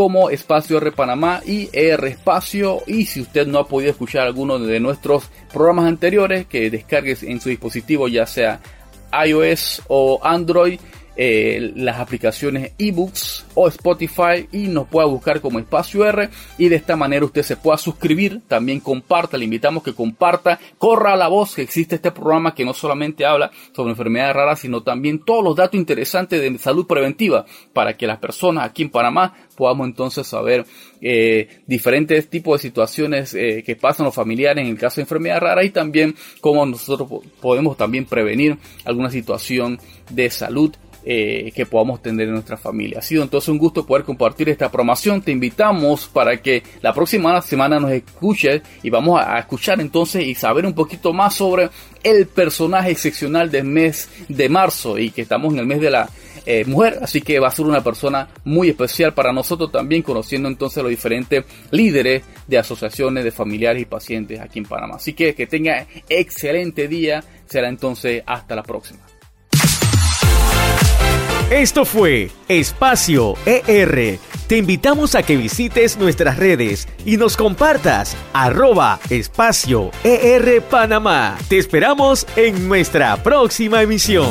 [0.00, 2.80] como Espacio R Panamá y R Espacio.
[2.86, 7.38] Y si usted no ha podido escuchar alguno de nuestros programas anteriores, que descargues en
[7.38, 8.60] su dispositivo, ya sea
[9.26, 10.80] iOS o Android
[11.16, 16.28] eh, las aplicaciones ebooks o Spotify y nos pueda buscar como espacio R.
[16.58, 21.16] Y de esta manera usted se pueda suscribir, también comparta, le invitamos que comparta, corra
[21.16, 25.24] la voz que existe este programa que no solamente habla sobre enfermedades raras, sino también
[25.24, 29.86] todos los datos interesantes de salud preventiva para que las personas aquí en Panamá podamos
[29.86, 30.64] entonces saber
[31.02, 35.42] eh, diferentes tipos de situaciones eh, que pasan los familiares en el caso de enfermedades
[35.42, 39.78] raras y también cómo nosotros podemos también prevenir alguna situación
[40.10, 40.74] de salud
[41.04, 42.98] eh, que podamos tener en nuestra familia.
[42.98, 45.22] Ha sido entonces un gusto poder compartir esta promoción.
[45.22, 50.34] Te invitamos para que la próxima semana nos escuches y vamos a, escuchar entonces y
[50.34, 51.70] saber un poquito más sobre
[52.02, 56.10] el personaje excepcional del mes de marzo y que estamos en el mes de la
[56.46, 60.48] eh, mujer, así que va a ser una persona muy especial para nosotros también, conociendo
[60.48, 64.96] entonces los diferentes líderes de asociaciones de familiares y pacientes aquí en Panamá.
[64.96, 69.09] Así que que tenga excelente día, será entonces hasta la próxima.
[71.50, 74.20] Esto fue Espacio ER.
[74.46, 81.36] Te invitamos a que visites nuestras redes y nos compartas arroba espacio ER Panamá.
[81.48, 84.30] Te esperamos en nuestra próxima emisión.